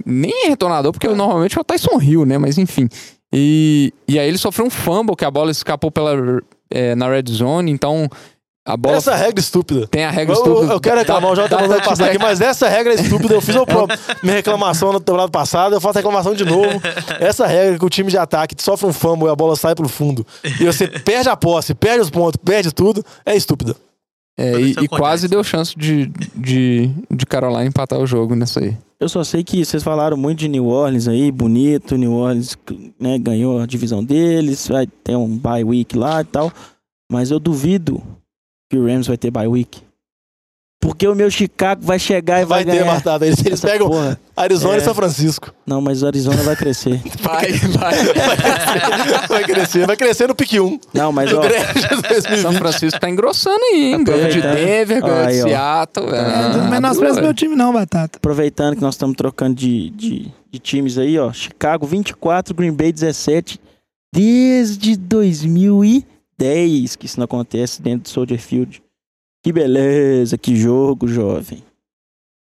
[0.06, 2.38] nem é retornador, porque normalmente é o Tyson Hill, né?
[2.40, 2.90] Mas enfim.
[3.34, 7.26] E, e aí ele sofreu um fumble, que a bola escapou pela, é, na red
[7.30, 8.10] zone, então
[8.66, 8.98] a bola...
[8.98, 9.88] Essa regra estúpida.
[9.88, 10.74] Tem a regra Eu, estúpida.
[10.74, 13.34] eu quero reclamar, o Jota tá da mandando passar aqui, mas essa regra é estúpida.
[13.34, 13.88] Eu fiz o pro-
[14.22, 16.70] minha reclamação na temporada passada, eu faço a reclamação de novo.
[17.20, 19.90] Essa regra que o time de ataque sofre um fumble e a bola sai pro
[19.90, 20.26] fundo
[20.60, 23.76] e você perde a posse, perde os pontos, perde tudo, é estúpida.
[24.38, 26.06] É, e, se e quase deu chance de,
[26.36, 28.78] de, de Carolina empatar o jogo nessa aí.
[29.00, 31.96] Eu só sei que vocês falaram muito de New Orleans aí, bonito.
[31.96, 32.58] New Orleans
[33.00, 36.52] né, ganhou a divisão deles, vai ter um bye week lá e tal.
[37.10, 38.04] Mas eu duvido
[38.70, 39.82] que o Rams vai ter bye week.
[40.82, 42.94] Porque o meu Chicago vai chegar e vai, Vai ter ganhar.
[42.94, 43.40] matado eles.
[43.40, 44.18] Eles essa pegam porra.
[44.36, 44.78] Arizona É.
[44.78, 45.54] e São Francisco.
[45.68, 47.02] Não, mas o Arizona vai crescer.
[47.22, 47.96] Vai, vai.
[49.28, 50.80] Vai crescer, vai crescer no pique 1.
[50.94, 52.42] Não, mas ó, draft de 2020.
[52.42, 54.04] São Francisco tá engrossando aí, hein?
[54.06, 54.42] Ganhou de.
[54.42, 55.48] Denver, ganhou de Aí, ó.
[55.48, 56.08] Seattle.
[56.08, 58.18] Não É, menospreza meu time, não, Batata.
[58.18, 61.32] aproveitando que nós estamos trocando de, de, de times aí, ó.
[61.34, 63.60] Chicago 24, Green Bay 17.
[64.14, 68.82] Desde 2010 que isso não acontece dentro do Soldier Field.
[69.50, 71.64] Que beleza, que jogo, jovem.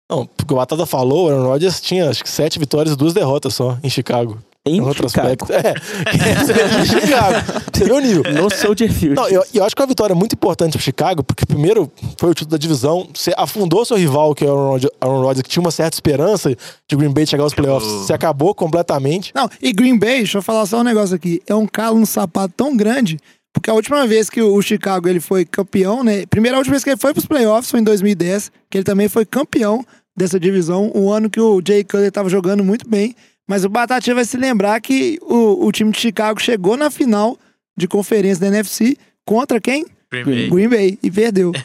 [0.09, 3.13] Não, porque o Batata falou, o Aaron Rodgers tinha acho que sete vitórias e duas
[3.13, 4.37] derrotas só em Chicago.
[4.65, 4.93] Em Em Chicago.
[4.93, 5.51] retrospecto.
[5.51, 5.73] É,
[6.81, 7.61] em Chicago.
[7.73, 8.23] Você vê o nível.
[8.31, 9.15] No Soldier Field.
[9.17, 12.29] Não, eu, eu acho que é uma vitória muito importante pro Chicago, porque primeiro foi
[12.29, 15.41] o título da divisão, você afundou seu rival, que é o Aaron Rodgers, Aaron Rodgers,
[15.41, 16.55] que tinha uma certa esperança
[16.89, 17.91] de Green Bay chegar aos playoffs.
[17.91, 19.33] Você acabou completamente.
[19.35, 21.41] Não, e Green Bay, deixa eu falar só um negócio aqui.
[21.45, 23.19] É um calo no sapato tão grande,
[23.53, 26.25] porque a última vez que o Chicago ele foi campeão, né?
[26.25, 29.07] Primeira a última vez que ele foi pros playoffs foi em 2010, que ele também
[29.07, 29.85] foi campeão
[30.17, 33.15] dessa divisão, um ano que o Jay Cutler estava jogando muito bem.
[33.47, 37.37] Mas o Batatinha vai se lembrar que o, o time de Chicago chegou na final
[37.77, 39.85] de conferência da NFC contra quem?
[40.11, 40.49] Green Bay.
[40.49, 41.51] Green Bay, e perdeu.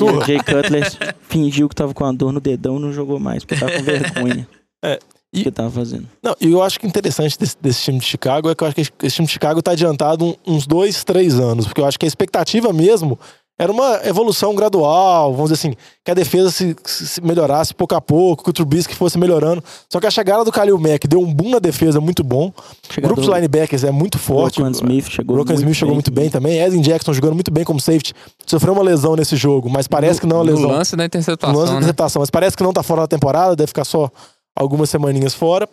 [0.00, 0.24] O.
[0.24, 3.58] Jay Cutler fingiu que tava com a dor no dedão e não jogou mais, porque
[3.58, 4.48] tava com vergonha.
[4.84, 4.98] É,
[5.32, 6.06] e- que tava fazendo.
[6.22, 8.74] Não, e eu acho que interessante desse, desse time de Chicago é que eu acho
[8.74, 11.66] que esse time de Chicago tá adiantado um- uns dois, três anos.
[11.66, 13.18] Porque eu acho que a expectativa mesmo
[13.60, 18.00] era uma evolução gradual, vamos dizer assim, que a defesa se, se melhorasse pouco a
[18.00, 19.60] pouco, que o Trubisky fosse melhorando.
[19.92, 22.52] Só que a chegada do Khalil Mack deu um boom na defesa muito bom.
[22.88, 24.60] Chegou grupo de linebackers é muito forte.
[24.60, 26.60] Roquan Smith chegou muito Smith chegou bem muito bem também.
[26.60, 28.14] Edwin Jackson jogando muito bem como safety.
[28.46, 30.70] Sofreu uma lesão nesse jogo, mas parece que não é uma No lesão.
[30.70, 31.78] lance da No interceptação, lance da né?
[31.78, 34.08] interceptação, mas parece que não tá fora da temporada, deve ficar só
[34.58, 35.68] algumas semaninhas fora.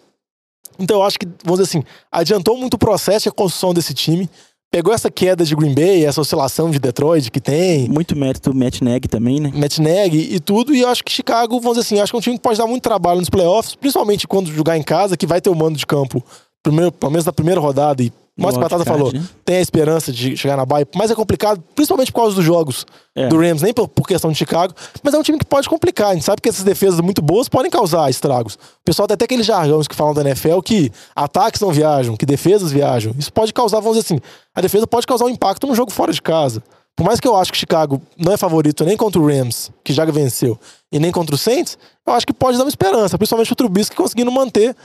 [0.77, 3.93] Então eu acho que, vamos dizer assim, adiantou muito o processo e a construção desse
[3.93, 4.29] time.
[4.71, 8.57] Pegou essa queda de Green Bay, essa oscilação de Detroit que tem, Muito mérito do
[8.57, 9.51] Matt Nagy também, né?
[9.55, 10.75] Matt Nagy e tudo.
[10.75, 12.57] E eu acho que Chicago, vamos dizer assim, acho que é um time que pode
[12.57, 15.77] dar muito trabalho nos playoffs, principalmente quando jogar em casa, que vai ter o mando
[15.77, 16.21] de campo,
[16.61, 18.03] primeiro, pelo menos na primeira rodada.
[18.03, 19.23] E, No Batata falou, né?
[19.45, 22.85] tem a esperança de chegar na bye, mas é complicado, principalmente por causa dos jogos
[23.15, 23.27] É.
[23.29, 26.09] do Rams, nem por, por questão de Chicago, mas é um time que pode complicar.
[26.09, 28.55] A gente sabe que essas defesas muito boas podem causar estragos.
[28.55, 32.25] O pessoal tem até aqueles jargões que falam da NFL que ataques não viajam, que
[32.25, 33.15] defesas viajam.
[33.17, 34.21] Isso pode causar, vamos dizer assim,
[34.53, 36.61] a defesa pode causar um impacto num jogo fora de casa.
[36.93, 39.93] Por mais que eu acho que Chicago não é favorito nem contra o Rams, que
[39.93, 40.57] já venceu,
[40.91, 43.95] e nem contra o Saints, eu acho que pode dar uma esperança, principalmente o Trubisky
[43.95, 44.75] conseguindo manter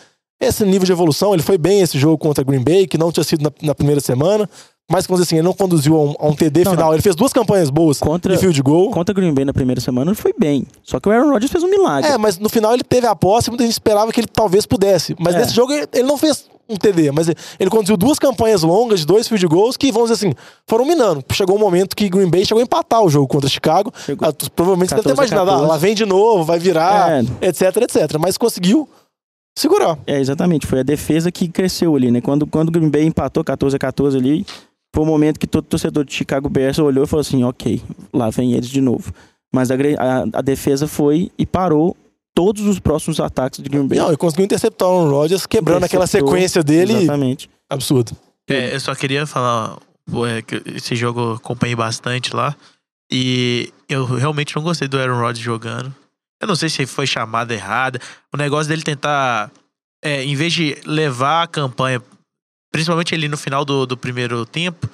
[0.41, 1.35] esse nível de evolução.
[1.35, 4.01] Ele foi bem esse jogo contra Green Bay, que não tinha sido na, na primeira
[4.01, 4.49] semana,
[4.91, 6.87] mas vamos dizer assim, ele não conduziu a um, a um TD Não, final.
[6.89, 6.95] não.
[6.95, 8.91] Ele fez duas campanhas boas Contra- de field goal.
[8.91, 10.67] Contra Green Bay na primeira semana foi bem.
[10.83, 12.11] Só que o Aaron Rodgers fez um milagre.
[12.11, 14.67] É, mas no final ele teve a posse e muita gente esperava que ele talvez
[14.67, 15.15] pudesse.
[15.21, 15.39] Mas É.
[15.41, 19.01] nesse jogo ele, ele não fez um TD, mas ele, ele conduziu duas campanhas longas
[19.01, 20.35] de dois field goals que, vamos dizer assim,
[20.69, 21.23] foram minando.
[21.33, 23.93] Chegou um momento que Green Bay chegou a empatar o jogo contra Chicago.
[24.07, 24.29] Chegou.
[24.29, 25.69] Ah, provavelmente você deve ter 14 imaginado, ah, 14.
[25.73, 27.11] lá vem de novo, vai virar,
[27.43, 27.49] É.
[27.49, 28.19] etc, etc.
[28.21, 28.89] Mas conseguiu
[29.57, 29.99] segurar.
[30.07, 30.67] É, exatamente.
[30.67, 32.21] Foi a defesa que cresceu ali, né?
[32.21, 34.47] Quando, quando o Green Bay empatou 14 a 14 ali,
[34.95, 37.83] foi o momento que todo torcedor de Chicago Bears olhou e falou assim, ok,
[38.13, 39.13] lá vem eles de novo.
[39.53, 41.97] Mas a, a, a defesa foi e parou
[42.35, 43.99] todos os próximos ataques de Green Bay.
[43.99, 47.51] Não, e conseguiu interceptar o Aaron Rodgers, quebrando aquela sequência dele Exatamente.
[47.69, 48.13] absurda.
[48.49, 49.79] É, eu só queria falar
[50.29, 52.57] é, que esse jogo eu acompanhei bastante lá.
[53.13, 55.95] E eu realmente não gostei do Aaron Rodgers jogando.
[56.41, 58.01] Eu não sei se foi chamada errada.
[58.33, 59.51] O negócio dele tentar,
[60.03, 62.03] é, em vez de levar a campanha,
[62.73, 64.89] principalmente ali no final do, do primeiro tempo,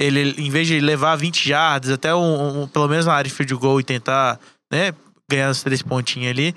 [0.00, 3.34] ele, em vez de levar 20 yards, até um, um- pelo menos na área de
[3.34, 4.38] field goal e tentar,
[4.72, 4.94] né,
[5.28, 6.54] ganhar os três pontinhos ali,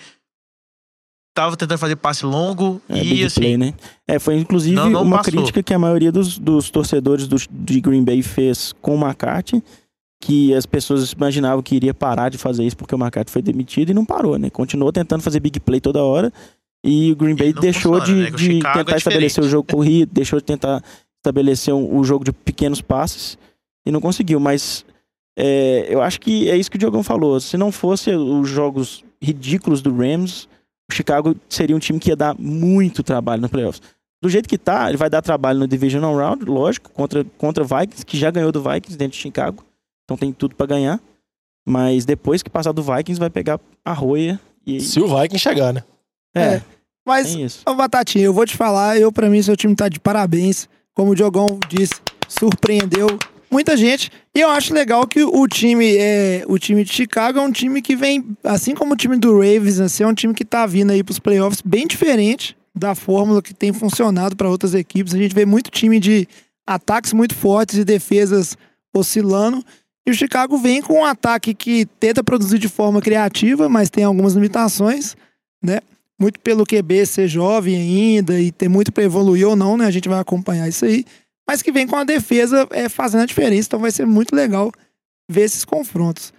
[1.36, 3.74] tava tentando fazer passe longo É, e assim, play, né?
[4.08, 5.34] É, foi inclusive Não, não uma passou.
[5.34, 9.64] crítica que a maioria dos, dos torcedores do, de Green Bay fez com o McCarthy,
[10.22, 13.90] que as pessoas imaginavam que iria parar de fazer isso porque o McCarthy foi demitido
[13.90, 14.50] e não parou, né?
[14.50, 16.32] Continuou tentando fazer big play toda hora
[16.86, 18.38] e o Green Bay deixou funciona, de, né?
[18.38, 20.84] De é tentar estabelecer o jogo corrido, deixou de tentar
[21.20, 23.38] estabelecer um- o jogo de pequenos passes
[23.86, 24.86] e não conseguiu, mas
[25.38, 27.40] é, eu acho que é isso que o Diogão falou.
[27.40, 30.48] Se não fosse os jogos ridículos do Rams,
[30.90, 33.82] o Chicago seria um time que ia dar muito trabalho no playoffs.
[34.22, 38.06] Do jeito que tá, ele vai dar trabalho no Divisional Round, lógico, contra, contra Vikings,
[38.06, 39.64] que já ganhou do Vikings dentro de Chicago.
[40.12, 41.00] Então tem tudo pra ganhar.
[41.66, 44.82] Mas depois que passar do Vikings, vai pegar a roia e.
[44.82, 45.84] Se o Viking chegar, né?
[46.36, 46.62] É, É,
[47.06, 50.68] Mas, ô Batatinha, eu vou te falar, eu pra mim, seu time tá de parabéns.
[50.94, 51.94] Como o Diogão disse,
[52.28, 53.08] surpreendeu
[53.50, 54.12] muita gente.
[54.36, 57.82] E eu acho legal que o time, é, o time de Chicago é um time
[57.82, 60.92] que vem, assim como o time do Ravens, assim, é um time que tá vindo
[60.92, 65.14] aí pros playoffs bem diferente da fórmula que tem funcionado para outras equipes.
[65.14, 66.28] A gente vê muito time de
[66.68, 68.58] ataques muito fortes e defesas
[68.94, 69.64] oscilando.
[70.06, 74.04] E o Chicago vem com um ataque que tenta produzir de forma criativa, mas tem
[74.04, 75.16] algumas limitações,
[75.64, 75.80] né?
[76.20, 79.86] Muito pelo QB ser jovem ainda e ter muito para evoluir ou não, né?
[79.86, 81.06] A gente vai acompanhar isso aí.
[81.48, 84.72] Mas que vem com a defesa é, fazendo a diferença, então vai ser muito legal
[85.30, 86.34] ver esses confrontos.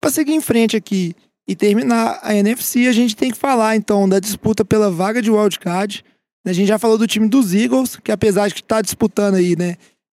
[0.00, 1.14] Para seguir em frente aqui
[1.46, 5.30] e terminar a NFC, a gente tem que falar então da disputa pela vaga de
[5.30, 6.04] wildcard.
[6.46, 9.56] A gente já falou do time dos Eagles, que apesar de que tá disputando aí,
[9.56, 9.76] né?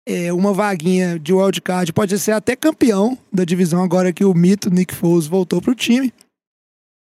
[0.07, 4.69] É, uma vaguinha de wildcard, pode ser até campeão da divisão agora que o mito
[4.69, 6.13] Nick Foles voltou pro time.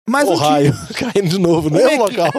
[0.09, 2.33] Mas o o time, raio caindo de novo mesmo equipe- local.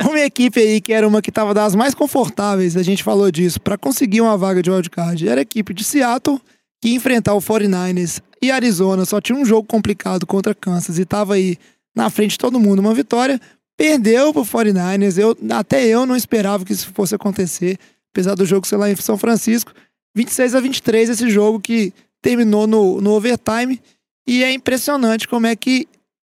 [0.08, 3.60] uma equipe aí que era uma que estava das mais confortáveis, a gente falou disso,
[3.60, 6.40] para conseguir uma vaga de wildcard, era a equipe de Seattle,
[6.80, 11.04] que ia enfrentar o 49ers e Arizona, só tinha um jogo complicado contra Kansas e
[11.04, 11.58] tava aí
[11.94, 13.40] na frente de todo mundo, uma vitória,
[13.76, 17.78] perdeu pro 49ers, eu, até eu não esperava que isso fosse acontecer,
[18.12, 19.72] apesar do jogo ser lá em São Francisco,
[20.14, 23.80] 26 a 23 esse jogo que terminou no, no overtime,
[24.26, 25.88] e é impressionante como é que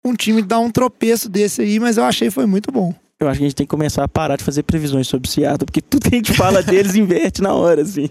[0.06, 2.94] um time dá um tropeço desse aí, mas eu achei que foi muito bom.
[3.20, 5.66] Eu acho que a gente tem que começar a parar de fazer previsões sobre Seattle,
[5.66, 8.10] porque tudo que a gente fala deles inverte na hora, assim.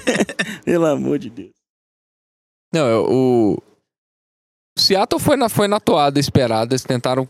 [0.64, 1.50] Pelo amor de Deus.
[2.72, 3.58] Não, é, o.
[4.76, 6.72] O Seattle foi na, foi na toada esperada.
[6.72, 7.28] Eles tentaram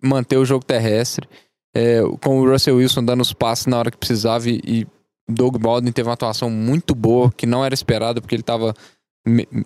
[0.00, 1.28] manter o jogo terrestre.
[1.76, 4.48] É, com o Russell Wilson dando os passes na hora que precisava.
[4.48, 4.86] E, e
[5.28, 8.74] Doug Baldwin teve uma atuação muito boa, que não era esperada, porque ele estava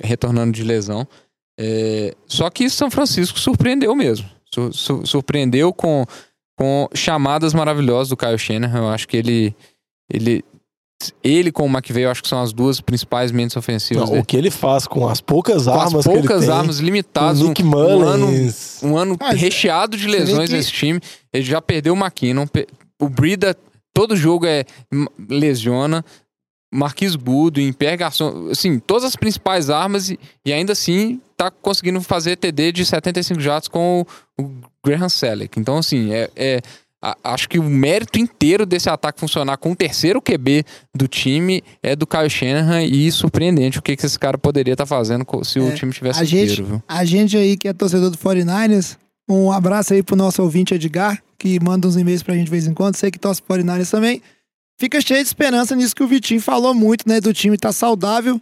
[0.03, 1.07] retornando de lesão.
[1.59, 4.29] É, só que São Francisco surpreendeu mesmo.
[4.53, 6.05] Sur- sur- surpreendeu com,
[6.57, 8.79] com chamadas maravilhosas do Kyle Shanahan.
[8.79, 9.55] Eu acho que ele.
[10.13, 10.45] Ele,
[11.25, 14.03] ele com o McVay, eu acho que são as duas principais mentes ofensivas.
[14.05, 16.47] Não, dele o que ele faz com as poucas com armas as que ele poucas
[16.47, 20.51] tem, armas o limitadas, um, Nick um ano, Mullins, um ano Mas, recheado de lesões
[20.51, 21.01] que- nesse time.
[21.33, 22.47] Ele já perdeu o McKinnon,
[23.01, 23.57] o Brida,
[23.95, 24.65] todo jogo é
[25.29, 26.05] lesiona.
[26.73, 32.01] Marquis Goodwin, Pierre Garçon, assim, todas as principais armas e, e ainda assim tá conseguindo
[32.01, 34.07] fazer TD de 75 jatos com
[34.39, 34.51] o, o
[34.87, 35.59] Graham Selleck.
[35.59, 36.61] Então, assim, é, é-
[37.03, 41.63] a- acho que o mérito inteiro desse ataque funcionar com o terceiro QB do time
[41.83, 45.45] é do Kyle Shanahan e surpreendente o que, que esse cara poderia estar fazendo co-
[45.45, 46.83] se o É, time tivesse a gente- inteiro, viu?
[46.87, 48.97] A gente aí que é torcedor do 49ers,
[49.29, 52.67] um abraço aí pro nosso ouvinte Edgar, que manda uns e-mails pra gente de vez
[52.67, 54.21] em quando, sei que torce pro 49ers também.
[54.79, 58.41] Fica cheio de esperança nisso que o Vitinho falou muito, né, do time tá saudável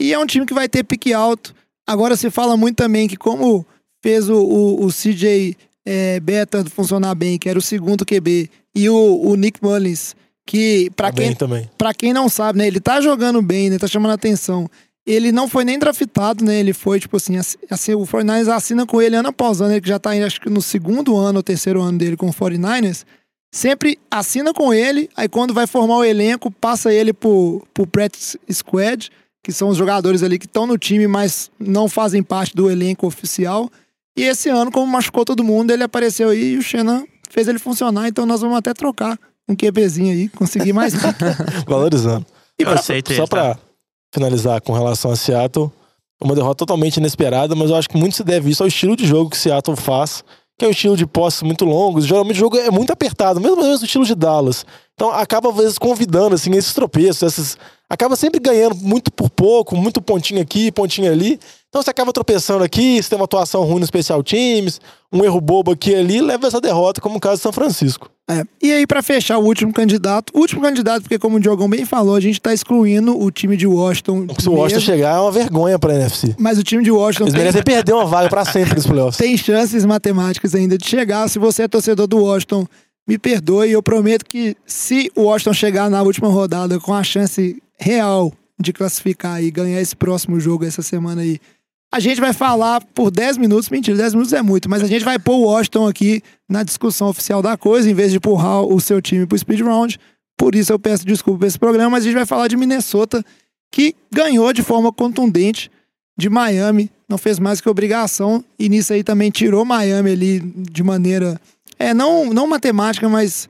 [0.00, 1.54] e é um time que vai ter pique alto.
[1.86, 3.66] Agora se fala muito também que como
[4.02, 5.56] fez o, o, o CJ
[5.90, 10.14] é, Beta funcionar bem, que era o segundo QB, e o, o Nick Mullins,
[10.46, 11.26] que pra tá quem.
[11.78, 12.66] Pra quem não sabe, né?
[12.66, 13.78] Ele tá jogando bem, né?
[13.78, 14.68] Tá chamando atenção.
[15.06, 16.60] Ele não foi nem draftado, né?
[16.60, 19.80] Ele foi, tipo assim, assi- assim o 49ers assina com ele ano após ano, ele
[19.80, 23.04] que já tá, acho que no segundo ano ou terceiro ano dele com o 49ers.
[23.50, 28.38] Sempre assina com ele, aí quando vai formar o elenco, passa ele pro, pro practice
[28.52, 29.10] squad,
[29.42, 33.06] que são os jogadores ali que estão no time, mas não fazem parte do elenco
[33.06, 33.70] oficial.
[34.18, 37.58] E esse ano, como machucou todo mundo, ele apareceu aí e o Shannon fez ele
[37.58, 40.92] funcionar, então nós vamos até trocar um QBzinho aí, conseguir mais
[41.66, 42.26] Valorizando.
[42.58, 43.58] E pra- só, aceito só ele, pra
[44.12, 45.70] finalizar com relação a Seattle,
[46.20, 49.06] uma derrota totalmente inesperada, mas eu acho que muito se deve isso ao estilo de
[49.06, 50.24] jogo que Seattle faz,
[50.58, 52.04] que é um estilo de posses muito longos.
[52.04, 54.66] Geralmente o jogo é muito apertado, mesmo mesmo no estilo de Dallas.
[54.94, 57.56] Então acaba às vezes convidando assim esses tropeços, esses
[57.88, 61.38] acaba sempre ganhando muito por pouco, muito pontinho aqui, pontinho ali.
[61.68, 64.80] Então você acaba tropeçando aqui, você tem uma atuação ruim no especial teams,
[65.12, 68.10] um erro bobo aqui e ali, leva essa derrota, como o caso de São Francisco.
[68.30, 68.42] É.
[68.62, 71.84] E aí, pra fechar o último candidato, o último candidato, porque como o Diogão bem
[71.84, 74.26] falou, a gente tá excluindo o time de Washington.
[74.38, 76.34] Se o Washington chegar, é uma vergonha pra NFC.
[76.38, 79.16] Mas o time de Washington Eles tem, merecem perder uma vaga pra sempre nos playoffs.
[79.20, 81.28] tem chances matemáticas ainda de chegar.
[81.28, 82.66] Se você é torcedor do Washington,
[83.06, 83.70] me perdoe.
[83.70, 88.72] Eu prometo que se o Washington chegar na última rodada com a chance real de
[88.72, 91.38] classificar e ganhar esse próximo jogo essa semana aí,
[91.90, 93.68] a gente vai falar por 10 minutos.
[93.70, 97.08] Mentira, 10 minutos é muito, mas a gente vai pôr o Washington aqui na discussão
[97.08, 99.98] oficial da coisa, em vez de empurrar o seu time pro speed round.
[100.36, 103.24] Por isso eu peço desculpa por esse programa, mas a gente vai falar de Minnesota,
[103.72, 105.70] que ganhou de forma contundente
[106.16, 110.82] de Miami, não fez mais que obrigação, e nisso aí também tirou Miami ali de
[110.82, 111.40] maneira,
[111.78, 113.48] é, não, não matemática, mas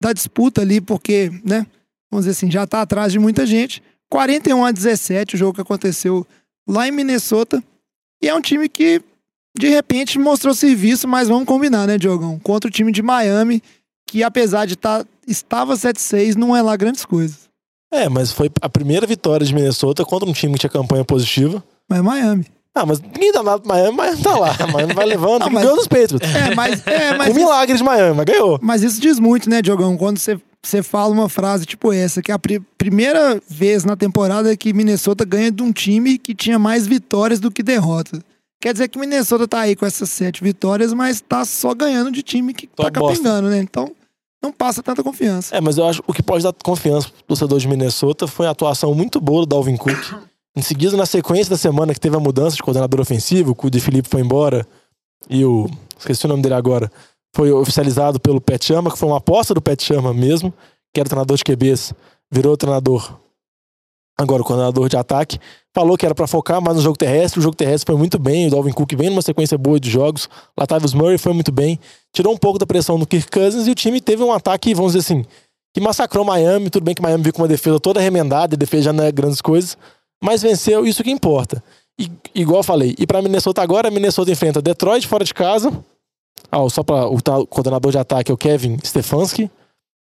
[0.00, 1.66] da disputa ali, porque, né,
[2.10, 3.82] vamos dizer assim, já tá atrás de muita gente.
[4.08, 6.26] 41 a 17, o jogo que aconteceu
[6.68, 7.62] lá em Minnesota,
[8.22, 9.00] e é um time que,
[9.56, 12.38] de repente, mostrou serviço, mas vamos combinar, né, Diogão?
[12.38, 13.62] Contra o time de Miami,
[14.06, 17.48] que apesar de estar, estava 7-6, não é lá grandes coisas.
[17.92, 21.62] É, mas foi a primeira vitória de Minnesota contra um time que tinha campanha positiva.
[21.88, 22.46] Mas Miami.
[22.74, 24.56] Ah, mas ninguém dá nada pro Miami, tá lá.
[24.72, 26.34] Miami vai levando, Não, não, mas- ganhou dos Patriots.
[26.34, 28.58] É, mas, é, mas um milagre de Miami, mas ganhou.
[28.60, 29.96] Mas isso diz muito, né, Diogão?
[29.96, 33.96] Quando você, você fala uma frase tipo essa, que é a pri- primeira vez na
[33.96, 38.20] temporada que Minnesota ganha de um time que tinha mais vitórias do que derrotas.
[38.60, 42.22] Quer dizer que Minnesota tá aí com essas sete vitórias, mas tá só ganhando de
[42.22, 43.16] time que Só tá bosta.
[43.18, 43.58] capengando, né?
[43.58, 43.92] Então,
[44.42, 45.54] não passa tanta confiança.
[45.54, 48.46] É, mas eu acho que o que pode dar confiança pro torcedor de Minnesota foi
[48.46, 50.14] a atuação muito boa do Dalvin Cook.
[50.56, 53.80] Em seguida, na sequência da semana que teve a mudança de coordenador ofensivo, o De
[53.80, 54.66] Felipe foi embora
[55.28, 55.68] e o.
[55.98, 56.90] Esqueci o nome dele agora.
[57.34, 60.54] Foi oficializado pelo Pet Chama, que foi uma aposta do Pet Chama mesmo,
[60.92, 61.92] que era treinador de QBs,
[62.30, 63.18] virou treinador.
[64.16, 65.40] Agora o coordenador de ataque.
[65.74, 67.40] Falou que era pra focar mais no jogo terrestre.
[67.40, 68.46] O jogo terrestre foi muito bem.
[68.46, 70.28] O Dalvin Cook vem numa sequência boa de jogos.
[70.56, 71.80] Latavius Murray foi muito bem.
[72.12, 74.92] Tirou um pouco da pressão do Kirk Cousins e o time teve um ataque, vamos
[74.92, 75.24] dizer assim,
[75.74, 76.70] que massacrou Miami.
[76.70, 79.10] Tudo bem que Miami viu com uma defesa toda remendada, e defesa já não é
[79.10, 79.76] grandes coisas,
[80.22, 81.62] mas venceu, isso que importa.
[81.98, 85.72] E, igual eu falei, e pra Minnesota agora, Minnesota enfrenta Detroit fora de casa.
[86.50, 89.50] Ah, só para o coordenador de ataque é o Kevin Stefanski,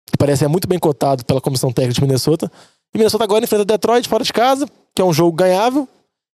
[0.06, 2.52] que parece é muito bem cotado pela comissão técnica de Minnesota.
[2.94, 5.88] E Minnesota agora enfrenta Detroit fora de casa, que é um jogo ganhável.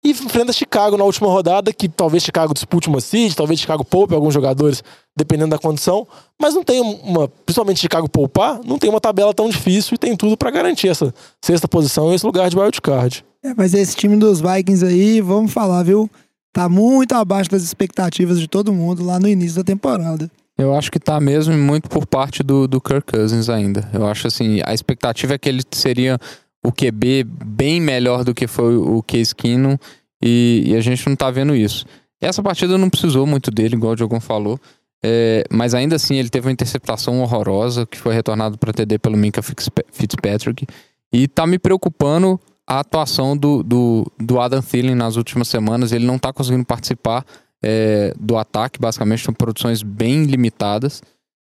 [0.04, 4.14] E enfrenta Chicago na última rodada, que talvez Chicago dispute uma seed, talvez Chicago poupe
[4.14, 4.82] alguns jogadores,
[5.16, 6.06] dependendo da condição.
[6.40, 10.16] Mas não tem uma, principalmente Chicago poupar, não tem uma tabela tão difícil e tem
[10.16, 11.12] tudo pra garantir essa
[11.44, 13.24] sexta posição e esse lugar de wildcard.
[13.44, 16.08] É, mas esse time dos Vikings aí, vamos falar, viu?
[16.52, 20.30] Tá muito abaixo das expectativas de todo mundo lá no início da temporada.
[20.56, 23.88] Eu acho que tá mesmo muito por parte do, do Kirk Cousins ainda.
[23.92, 26.18] Eu acho assim, a expectativa é que ele seria
[26.64, 29.76] o QB bem melhor do que foi o Case Keenum
[30.20, 31.84] e, e a gente não tá vendo isso.
[32.20, 34.58] Essa partida não precisou muito dele, igual o Diogão falou.
[35.04, 39.16] É, mas ainda assim ele teve uma interceptação horrorosa que foi retornado para TD pelo
[39.16, 40.66] Minka Fitzpa- Fitzpatrick.
[41.12, 45.90] E tá me preocupando a atuação do, do, do Adam Thielen nas últimas semanas.
[45.90, 47.24] Ele não tá conseguindo participar
[47.64, 51.02] é, do ataque, basicamente, são produções bem limitadas.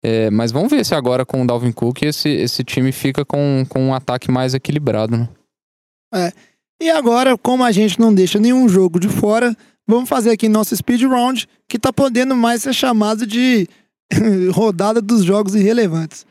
[0.05, 3.65] É, mas vamos ver se agora com o Dalvin Cook esse, esse time fica com,
[3.69, 6.33] com um ataque mais equilibrado, né?
[6.81, 9.57] E agora, como a gente não deixa nenhum jogo de fora,
[9.89, 13.67] vamos fazer aqui nosso speed round, que tá podendo mais ser chamado de
[14.53, 16.27] rodada dos jogos irrelevantes.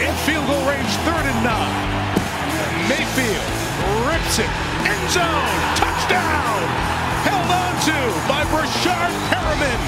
[0.00, 0.33] In
[4.42, 5.24] End zone.
[5.76, 6.58] Touchdown.
[7.24, 7.92] Held on to
[8.26, 9.78] by Brashard Perriman.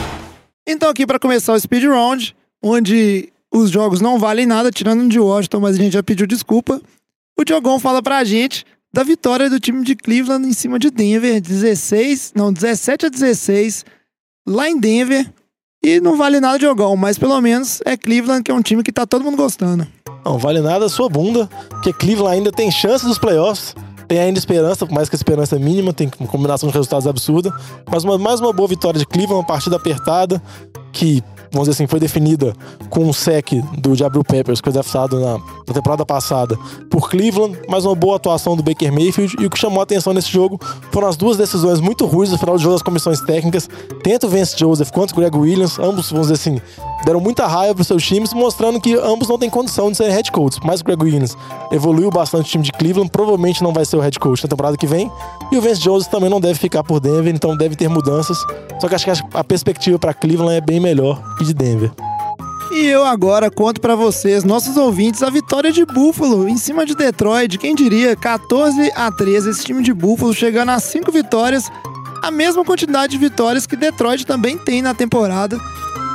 [0.65, 5.09] Então aqui para começar o speed round, onde os jogos não valem nada, tirando um
[5.09, 6.81] de Washington, mas a gente já pediu desculpa.
[7.37, 11.41] O Diogão fala pra gente da vitória do time de Cleveland em cima de Denver,
[11.41, 13.85] 16, não, 17 a 16,
[14.47, 15.29] lá em Denver.
[15.83, 18.93] E não vale nada, Diogão, mas pelo menos é Cleveland, que é um time que
[18.93, 19.87] tá todo mundo gostando.
[20.25, 23.75] Não vale nada a sua bunda, porque Cleveland ainda tem chance dos playoffs.
[24.09, 27.07] Tem ainda esperança, por mais que a esperança é mínima, tem uma combinação de resultados
[27.07, 27.53] absurda.
[27.91, 30.41] Mas uma- mais uma boa vitória de Cleveland, uma partida apertada,
[30.93, 32.55] que, vamos dizer assim, foi definida
[32.89, 35.33] com um sec do Jabril Peppers, que foi draftado na,
[35.67, 36.57] na temporada passada
[36.89, 37.59] por Cleveland.
[37.69, 39.37] Mais uma boa atuação do Baker Mayfield.
[39.41, 40.59] E o que chamou a atenção nesse jogo
[40.93, 43.69] foram as duas decisões muito ruins no final do jogo das comissões técnicas.
[44.03, 46.61] Tanto Vance Joseph quanto Greg Williams, ambos, vamos dizer assim,
[47.05, 50.31] deram muita raiva para seus times, mostrando que ambos não têm condição de ser head
[50.33, 50.59] coach.
[50.65, 51.37] Mas o Greg Williams
[51.71, 54.77] evoluiu bastante o time de Cleveland, provavelmente não vai ser o head coach na temporada
[54.77, 55.11] que vem.
[55.53, 58.39] E o Vance Joseph também não deve ficar por Denver, então deve ter mudanças.
[58.81, 61.93] Só que acho que a perspectiva para Cleveland é bem melhor que de Denver.
[62.73, 66.95] E eu agora conto para vocês, nossos ouvintes, a vitória de Buffalo em cima de
[66.95, 67.59] Detroit.
[67.59, 71.71] Quem diria, 14 a 13, esse time de Buffalo chegando a 5 vitórias,
[72.23, 75.57] a mesma quantidade de vitórias que Detroit também tem na temporada.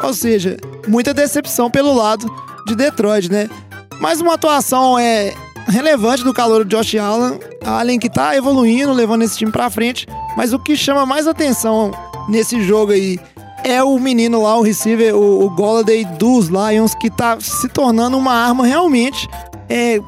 [0.03, 2.25] Ou seja, muita decepção pelo lado
[2.65, 3.49] de Detroit, né?
[3.99, 5.33] Mais uma atuação é
[5.67, 10.07] relevante do calor do Josh Allen, Allen que tá evoluindo, levando esse time para frente,
[10.35, 11.91] mas o que chama mais atenção
[12.27, 13.19] nesse jogo aí
[13.63, 18.17] é o menino lá, o receiver, o, o Golladay dos Lions, que tá se tornando
[18.17, 19.27] uma arma realmente.
[19.69, 19.99] É,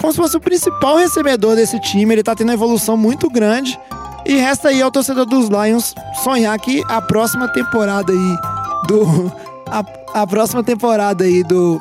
[0.00, 2.14] como se fosse o principal recebedor desse time.
[2.14, 3.78] Ele tá tendo uma evolução muito grande.
[4.24, 8.55] E resta aí ao torcedor dos Lions sonhar que a próxima temporada aí
[8.86, 9.32] do.
[9.68, 9.84] A,
[10.22, 11.80] a próxima temporada aí do,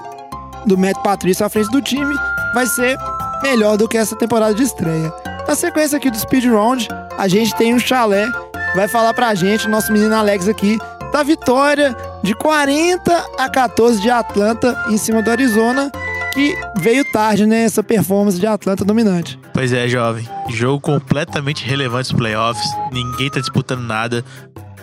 [0.65, 2.15] do Matt Patrício à frente do time
[2.53, 2.97] vai ser
[3.43, 5.13] melhor do que essa temporada de estreia.
[5.47, 6.87] Na sequência aqui do Speed Round,
[7.17, 8.27] a gente tem um chalé.
[8.75, 10.79] Vai falar pra gente, nosso menino Alex aqui,
[11.13, 15.91] da vitória de 40 a 14 de Atlanta em cima do Arizona,
[16.33, 17.63] que veio tarde, né?
[17.63, 19.39] Essa performance de Atlanta dominante.
[19.53, 20.27] Pois é, jovem.
[20.49, 22.67] Jogo completamente relevante dos playoffs.
[22.91, 24.25] Ninguém tá disputando nada.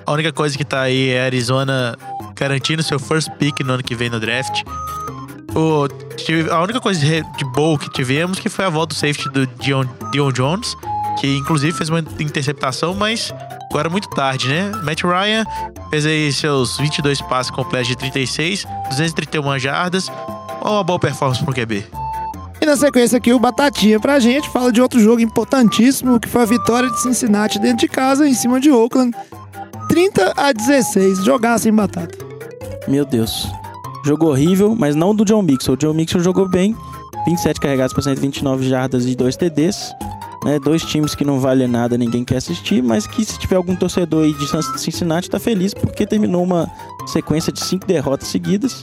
[0.06, 1.96] A única coisa que tá aí é Arizona
[2.34, 4.62] garantindo seu first pick no ano que vem no draft.
[5.54, 5.86] O,
[6.50, 9.84] a única coisa de boa que tivemos que foi a volta do safety do Dion,
[10.10, 10.74] Dion Jones,
[11.20, 13.32] que inclusive fez uma interceptação, mas
[13.70, 14.72] agora muito tarde, né?
[14.82, 15.44] Matt Ryan
[15.90, 20.10] fez aí seus 22 passes completos de 36, 231 jardas.
[20.62, 21.84] Uma boa performance pro QB.
[22.60, 26.42] E na sequência aqui, o Batatinha pra gente fala de outro jogo importantíssimo, que foi
[26.42, 29.12] a vitória de Cincinnati dentro de casa, em cima de Oakland.
[29.92, 32.16] 30 a 16, jogar sem batata.
[32.88, 33.46] Meu Deus.
[34.06, 35.72] Jogo horrível, mas não do John Mixon.
[35.72, 36.74] O John Mixon jogou bem.
[37.26, 39.92] 27 carregados para 129 jardas e 2 TDs.
[40.46, 43.76] Né, dois times que não valem nada, ninguém quer assistir, mas que se tiver algum
[43.76, 46.68] torcedor aí de Cincinnati tá feliz porque terminou uma
[47.06, 48.82] sequência de cinco derrotas seguidas,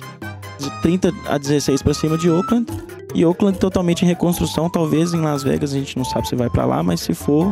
[0.60, 2.68] de 30 a 16 para cima de Oakland.
[3.16, 6.52] E Oakland totalmente em reconstrução, talvez em Las Vegas a gente não sabe se vai
[6.52, 7.52] para lá, mas se for,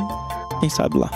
[0.61, 1.09] quem sabe lá.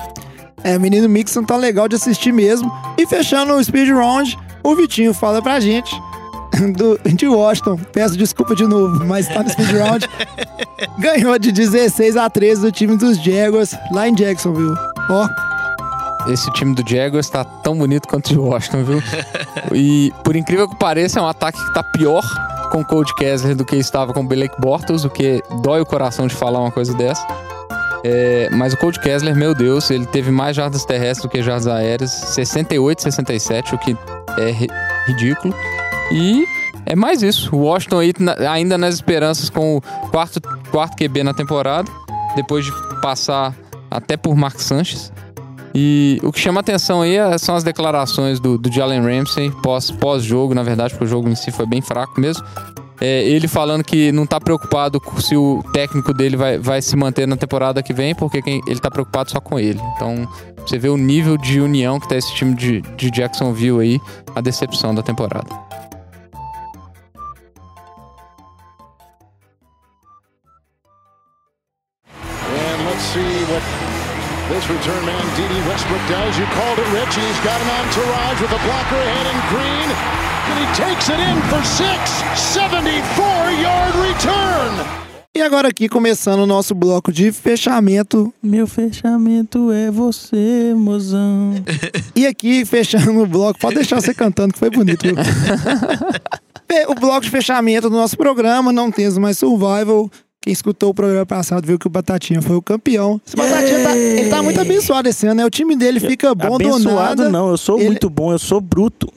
[0.63, 2.71] É, menino Mixon tá legal de assistir mesmo.
[2.97, 5.91] E fechando o speed round, o Vitinho fala pra gente
[6.75, 7.77] do, de Washington.
[7.91, 10.09] Peço desculpa de novo, mas tá no speed round.
[10.99, 14.75] Ganhou de 16 a 13 do time dos Jaguars lá em Jacksonville.
[15.09, 15.27] Ó.
[16.27, 19.03] Esse time do Jaguars tá tão bonito quanto o de Washington, viu?
[19.73, 22.23] e por incrível que pareça, é um ataque que tá pior
[22.71, 25.85] com o Cold Kessler do que estava com o Blake Bortles, o que dói o
[25.85, 27.25] coração de falar uma coisa dessa.
[28.03, 31.67] É, mas o Cold Kessler, meu Deus, ele teve mais jardas terrestres do que jardas
[31.67, 33.95] aéreas, 68, 67, o que
[34.37, 34.67] é
[35.07, 35.53] ridículo.
[36.11, 36.45] E
[36.85, 37.55] é mais isso.
[37.55, 38.13] O Washington aí,
[38.49, 40.41] ainda nas esperanças com o quarto,
[40.71, 41.89] quarto QB na temporada,
[42.35, 42.71] depois de
[43.01, 43.55] passar
[43.89, 45.11] até por Mark Sanchez.
[45.73, 50.47] E o que chama atenção aí é, são as declarações do, do Jalen Ramsey pós-jogo,
[50.49, 52.45] pós na verdade, porque o jogo em si foi bem fraco mesmo.
[53.01, 57.27] É, ele falando que não tá preocupado se o técnico dele vai, vai se manter
[57.27, 59.81] na temporada que vem, porque quem, ele tá preocupado só com ele.
[59.95, 60.27] Então,
[60.57, 64.01] você vê o nível de união que tá esse time de, de Jacksonville aí,
[64.35, 65.70] a decepção da temporada.
[74.71, 75.53] Return man, D.D.
[75.67, 76.37] Westbrook does.
[76.39, 77.15] You called it, Rich.
[77.15, 79.89] He's got an entourage with a blocker ahead in green.
[80.49, 81.99] And he takes it in for six.
[82.55, 85.01] 74-yard return.
[85.33, 88.33] E agora aqui começando o nosso bloco de fechamento.
[88.43, 91.55] Meu fechamento é você, mozão.
[92.15, 95.03] e aqui fechando o bloco, pode deixar você cantando que foi bonito.
[95.03, 95.15] Viu?
[96.91, 100.09] o bloco de fechamento do nosso programa, não temos mais survival.
[100.41, 103.21] Quem escutou o programa passado viu que o Batatinha foi o campeão.
[103.25, 105.45] Esse Batatinha tá, ele tá muito abençoado esse ano, né?
[105.45, 107.29] O time dele fica bom abençoado, do nada.
[107.29, 107.89] não, eu sou ele...
[107.89, 109.07] muito bom, eu sou bruto.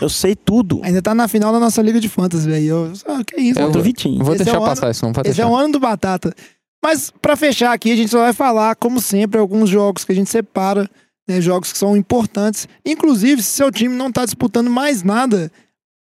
[0.00, 0.80] Eu sei tudo.
[0.84, 2.92] Ainda tá na final da nossa Liga de Fantasy, velho.
[3.06, 4.24] Ah, que isso, eu vou, Vitinho.
[4.24, 5.50] Vou esse deixar é passar ano, isso, não pode Esse deixar.
[5.50, 6.34] é o ano do Batata.
[6.82, 10.14] Mas para fechar aqui, a gente só vai falar, como sempre, alguns jogos que a
[10.14, 10.88] gente separa,
[11.28, 11.42] né?
[11.42, 12.66] Jogos que são importantes.
[12.86, 15.52] Inclusive, se seu time não tá disputando mais nada,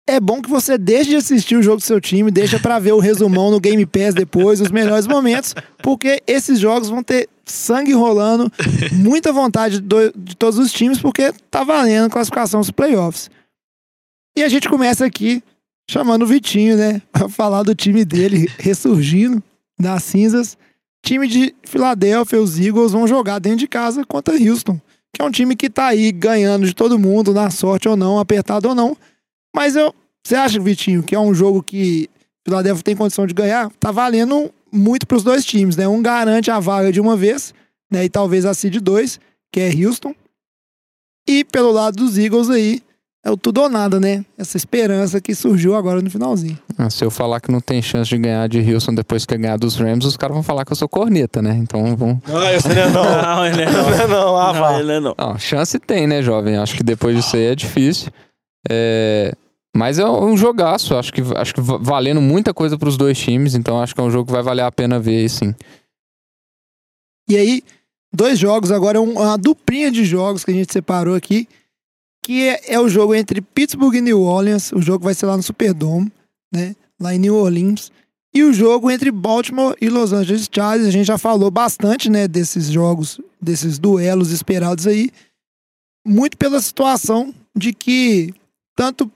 [0.08, 2.94] é bom que você deixe de assistir o jogo do seu time, deixa para ver
[2.94, 5.54] o resumão no Game Pass depois, os melhores momentos,
[5.84, 8.50] porque esses jogos vão ter sangue rolando,
[8.94, 13.30] muita vontade do, de todos os times, porque tá valendo classificação dos playoffs.
[14.36, 15.44] E a gente começa aqui
[15.90, 19.44] chamando o Vitinho, né, pra falar do time dele ressurgindo
[19.80, 20.58] das cinzas.
[21.06, 24.80] Time de Filadélfia, os Eagles vão jogar dentro de casa contra Houston,
[25.14, 28.20] que é um time que tá aí ganhando de todo mundo, na sorte ou não,
[28.20, 28.98] apertado ou não
[29.58, 29.94] mas eu
[30.26, 32.10] Você acha, Vitinho, que é um jogo que
[32.46, 33.70] o Philadelphia tem condição de ganhar?
[33.80, 35.88] Tá valendo muito pros dois times, né?
[35.88, 37.54] Um garante a vaga de uma vez,
[37.92, 38.06] né?
[38.06, 39.20] E talvez a seed 2,
[39.52, 40.14] que é Houston.
[41.28, 42.82] E pelo lado dos Eagles aí,
[43.26, 44.24] é o tudo ou nada, né?
[44.38, 46.58] Essa esperança que surgiu agora no finalzinho.
[46.78, 49.58] Ah, se eu falar que não tem chance de ganhar de Houston depois que ganhar
[49.58, 51.58] dos Rams, os caras vão falar que eu sou corneta, né?
[51.58, 52.22] Então vão.
[52.26, 53.04] Ah, esse não é não.
[53.22, 53.94] Não, ele é Não não.
[53.94, 55.16] é não, ah, Não, ele é não.
[55.18, 56.56] Não, chance tem, né, jovem?
[56.58, 58.10] Acho que depois disso aí é difícil.
[58.70, 59.34] É,
[59.78, 60.96] Mas é um jogaço.
[60.96, 63.54] Acho que, acho que va- valendo muita coisa pros dois times.
[63.54, 65.54] Então acho que é um jogo que vai valer a pena ver aí, sim.
[67.30, 67.62] E aí,
[68.14, 71.48] dois jogos, agora um- uma duplinha de jogos que a gente separou aqui,
[72.24, 74.72] que é, é o jogo entre Pittsburgh e New Orleans.
[74.72, 76.12] O jogo vai ser lá no Superdome,
[76.52, 76.76] né?
[77.00, 77.92] Lá em New Orleans.
[78.34, 80.88] E o jogo entre Baltimore e Los Angeles Chargers.
[80.88, 85.12] A gente já falou bastante, né, desses jogos, desses duelos esperados aí.
[86.06, 88.34] Muito pela situação de que
[88.76, 89.12] tanto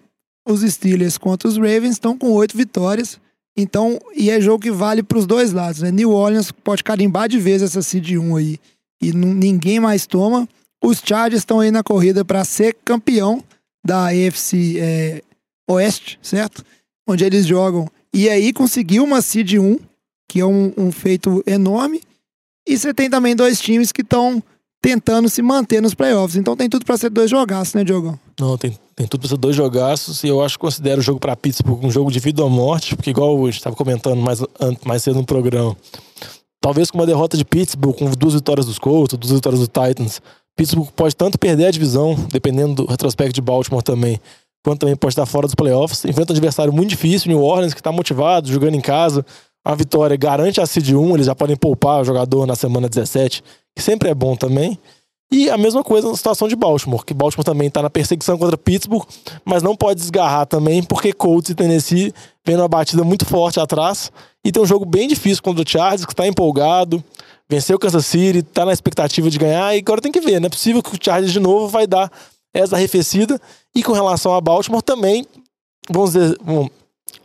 [0.48, 3.20] os Steelers quanto os Ravens estão com oito vitórias.
[3.56, 5.92] Então, e é jogo que vale para os dois lados, né?
[5.92, 8.60] New Orleans pode carimbar de vez essa seed 1 aí
[9.02, 10.48] e ninguém mais toma.
[10.84, 13.44] Os Chargers estão aí na corrida para ser campeão
[13.86, 15.22] da AFC é,
[15.68, 16.64] Oeste, certo?
[17.08, 17.88] Onde eles jogam.
[18.14, 19.78] E aí conseguiu uma seed 1,
[20.30, 22.02] que é um, um feito enorme.
[22.68, 24.42] E você tem também dois times que estão
[24.82, 26.36] tentando se manter nos playoffs.
[26.36, 28.20] Então tem tudo para ser dois jogaços, né, Diogão?
[28.40, 28.78] Não, tem,
[29.08, 30.24] tudo pra ser dois jogaços.
[30.24, 32.96] E eu acho que considero o jogo pra Pittsburgh um jogo de vida ou morte,
[32.96, 34.44] porque, igual eu estava comentando mais,
[34.86, 35.76] mais cedo no programa,
[36.62, 40.22] talvez com uma derrota de Pittsburgh, com duas vitórias dos Colts, duas vitórias do Titans,
[40.56, 44.20] Pittsburgh pode tanto perder a divisão, dependendo do retrospecto de Baltimore também,
[44.64, 46.06] quanto também pode estar fora dos playoffs.
[46.06, 49.26] Enfrenta um adversário muito difícil, New Orleans, que está motivado, jogando em casa.
[49.64, 53.44] A vitória garante a seed 1, eles já podem poupar o jogador na semana 17,
[53.76, 54.78] que sempre é bom também.
[55.32, 58.58] E a mesma coisa na situação de Baltimore, que Baltimore também está na perseguição contra
[58.58, 59.08] Pittsburgh,
[59.46, 62.14] mas não pode desgarrar também, porque Colts e Tennessee
[62.46, 64.12] vem numa batida muito forte atrás.
[64.44, 67.02] E tem um jogo bem difícil contra o Chargers, que está empolgado,
[67.50, 70.48] venceu o Kansas City, está na expectativa de ganhar, e agora tem que ver, não
[70.48, 72.12] é possível que o Chargers de novo vai dar
[72.54, 73.40] essa arrefecida.
[73.74, 75.26] E com relação a Baltimore também,
[75.90, 76.70] vamos dizer, vamos,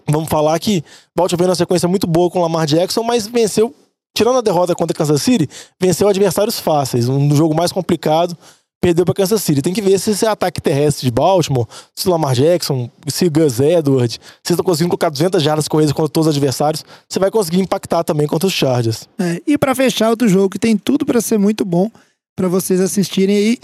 [0.08, 3.74] vamos falar que Baltimore vem numa sequência muito boa com o Lamar Jackson, mas venceu
[4.16, 5.46] tirando a derrota contra Kansas City,
[5.78, 7.06] venceu adversários fáceis.
[7.06, 8.36] Um jogo mais complicado,
[8.80, 9.60] perdeu para Kansas City.
[9.60, 14.18] Tem que ver se esse ataque terrestre de Baltimore, se Lamar Jackson, se Gus Edwards,
[14.42, 18.04] se estão conseguindo colocar 200 jardas corridas contra todos os adversários, você vai conseguir impactar
[18.04, 19.06] também contra os Chargers.
[19.18, 21.90] É, e para fechar outro jogo que tem tudo para ser muito bom
[22.34, 23.58] para vocês assistirem aí,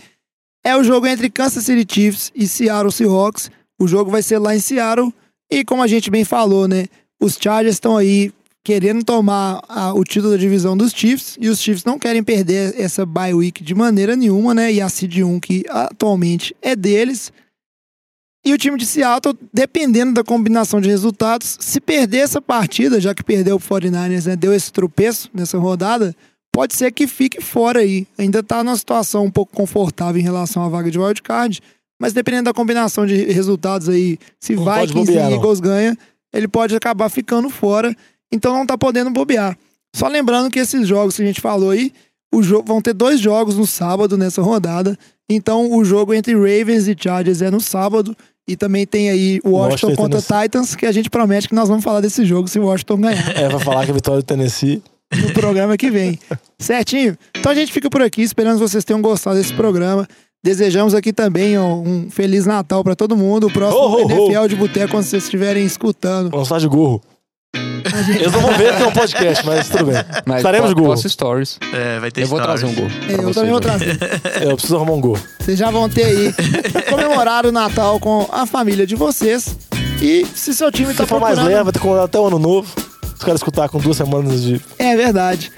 [0.62, 3.50] é o jogo entre Kansas City Chiefs e Seattle Seahawks.
[3.80, 5.12] O jogo vai ser lá em Seattle
[5.50, 6.86] e como a gente bem falou, né,
[7.20, 8.32] os Chargers estão aí
[8.64, 12.74] querendo tomar a- o título da divisão dos Chiefs e os Chiefs não querem perder
[12.80, 14.72] essa bye week de maneira nenhuma, né?
[14.72, 17.32] E a seed 1 que atualmente é deles.
[18.44, 23.14] E o time de Seattle, dependendo da combinação de resultados, se perder essa partida, já
[23.14, 26.14] que perdeu o 49ers, né, deu esse tropeço nessa rodada,
[26.52, 28.04] pode ser que fique fora aí.
[28.18, 31.60] Ainda tá numa situação um pouco confortável em relação à vaga de wildcard,
[32.00, 35.36] mas dependendo da combinação de resultados aí, se Não vai pode 15 bobear, não.
[35.36, 35.96] Eagles ganha,
[36.32, 37.96] ele pode acabar ficando fora,
[38.32, 39.56] então não tá podendo bobear.
[39.94, 41.92] Só lembrando que esses jogos que a gente falou aí,
[42.34, 44.98] o jogo, vão ter dois jogos no sábado nessa rodada.
[45.28, 48.16] Então o jogo entre Ravens e Chargers é no sábado.
[48.48, 51.68] E também tem aí o Washington, Washington contra Titans, que a gente promete que nós
[51.68, 54.24] vamos falar desse jogo se o Washington ganhar É, vai falar que a vitória do
[54.24, 54.82] Tennessee.
[55.14, 56.18] no programa que vem.
[56.58, 57.16] Certinho?
[57.36, 60.08] Então a gente fica por aqui, esperando que vocês tenham gostado desse programa.
[60.44, 63.46] Desejamos aqui também ó, um Feliz Natal pra todo mundo.
[63.46, 64.10] O próximo ho, ho.
[64.10, 66.30] NFL de Boteco, quando vocês estiverem escutando.
[66.30, 67.00] Vamos de gorro.
[68.08, 69.94] Eles não vão ver porque é um podcast, mas tudo bem.
[70.26, 70.94] Mas Estaremos de po- gorro.
[70.94, 71.58] posto stories.
[71.72, 72.60] É, vai ter Eu vou stories.
[72.60, 72.90] trazer um gol.
[73.08, 73.98] Eu você, também vou trazer.
[74.42, 75.22] Eu preciso arrumar um gorro.
[75.40, 76.34] Vocês já vão ter aí
[76.88, 79.56] comemorar o Natal com a família de vocês.
[80.00, 81.52] E se seu time tá Se for mais procurando...
[81.54, 82.68] leve, vai ter que mandar até o ano novo.
[83.16, 84.60] Os caras escutar com duas semanas de.
[84.78, 85.52] É verdade.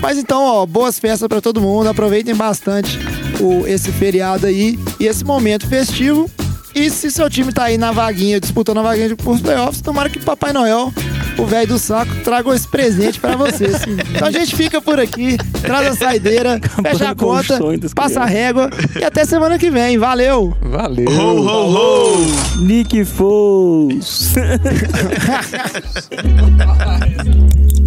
[0.00, 1.88] Mas então, ó, boas festas pra todo mundo.
[1.88, 2.96] Aproveitem bastante
[3.40, 6.30] o, esse feriado aí e esse momento festivo.
[6.74, 10.20] E se seu time tá aí na vaguinha, disputando a vaguinha de playoffs, tomara que
[10.20, 10.92] Papai Noel,
[11.38, 13.78] o velho do saco, traga esse presente pra vocês.
[14.18, 17.58] Então a gente fica por aqui, traz a saideira, fecha a conta,
[17.94, 19.96] passa a régua e até semana que vem.
[19.96, 20.56] Valeu!
[20.60, 21.08] Valeu.
[21.08, 22.60] Ho, ho, ho!
[22.60, 24.34] Nick Foles.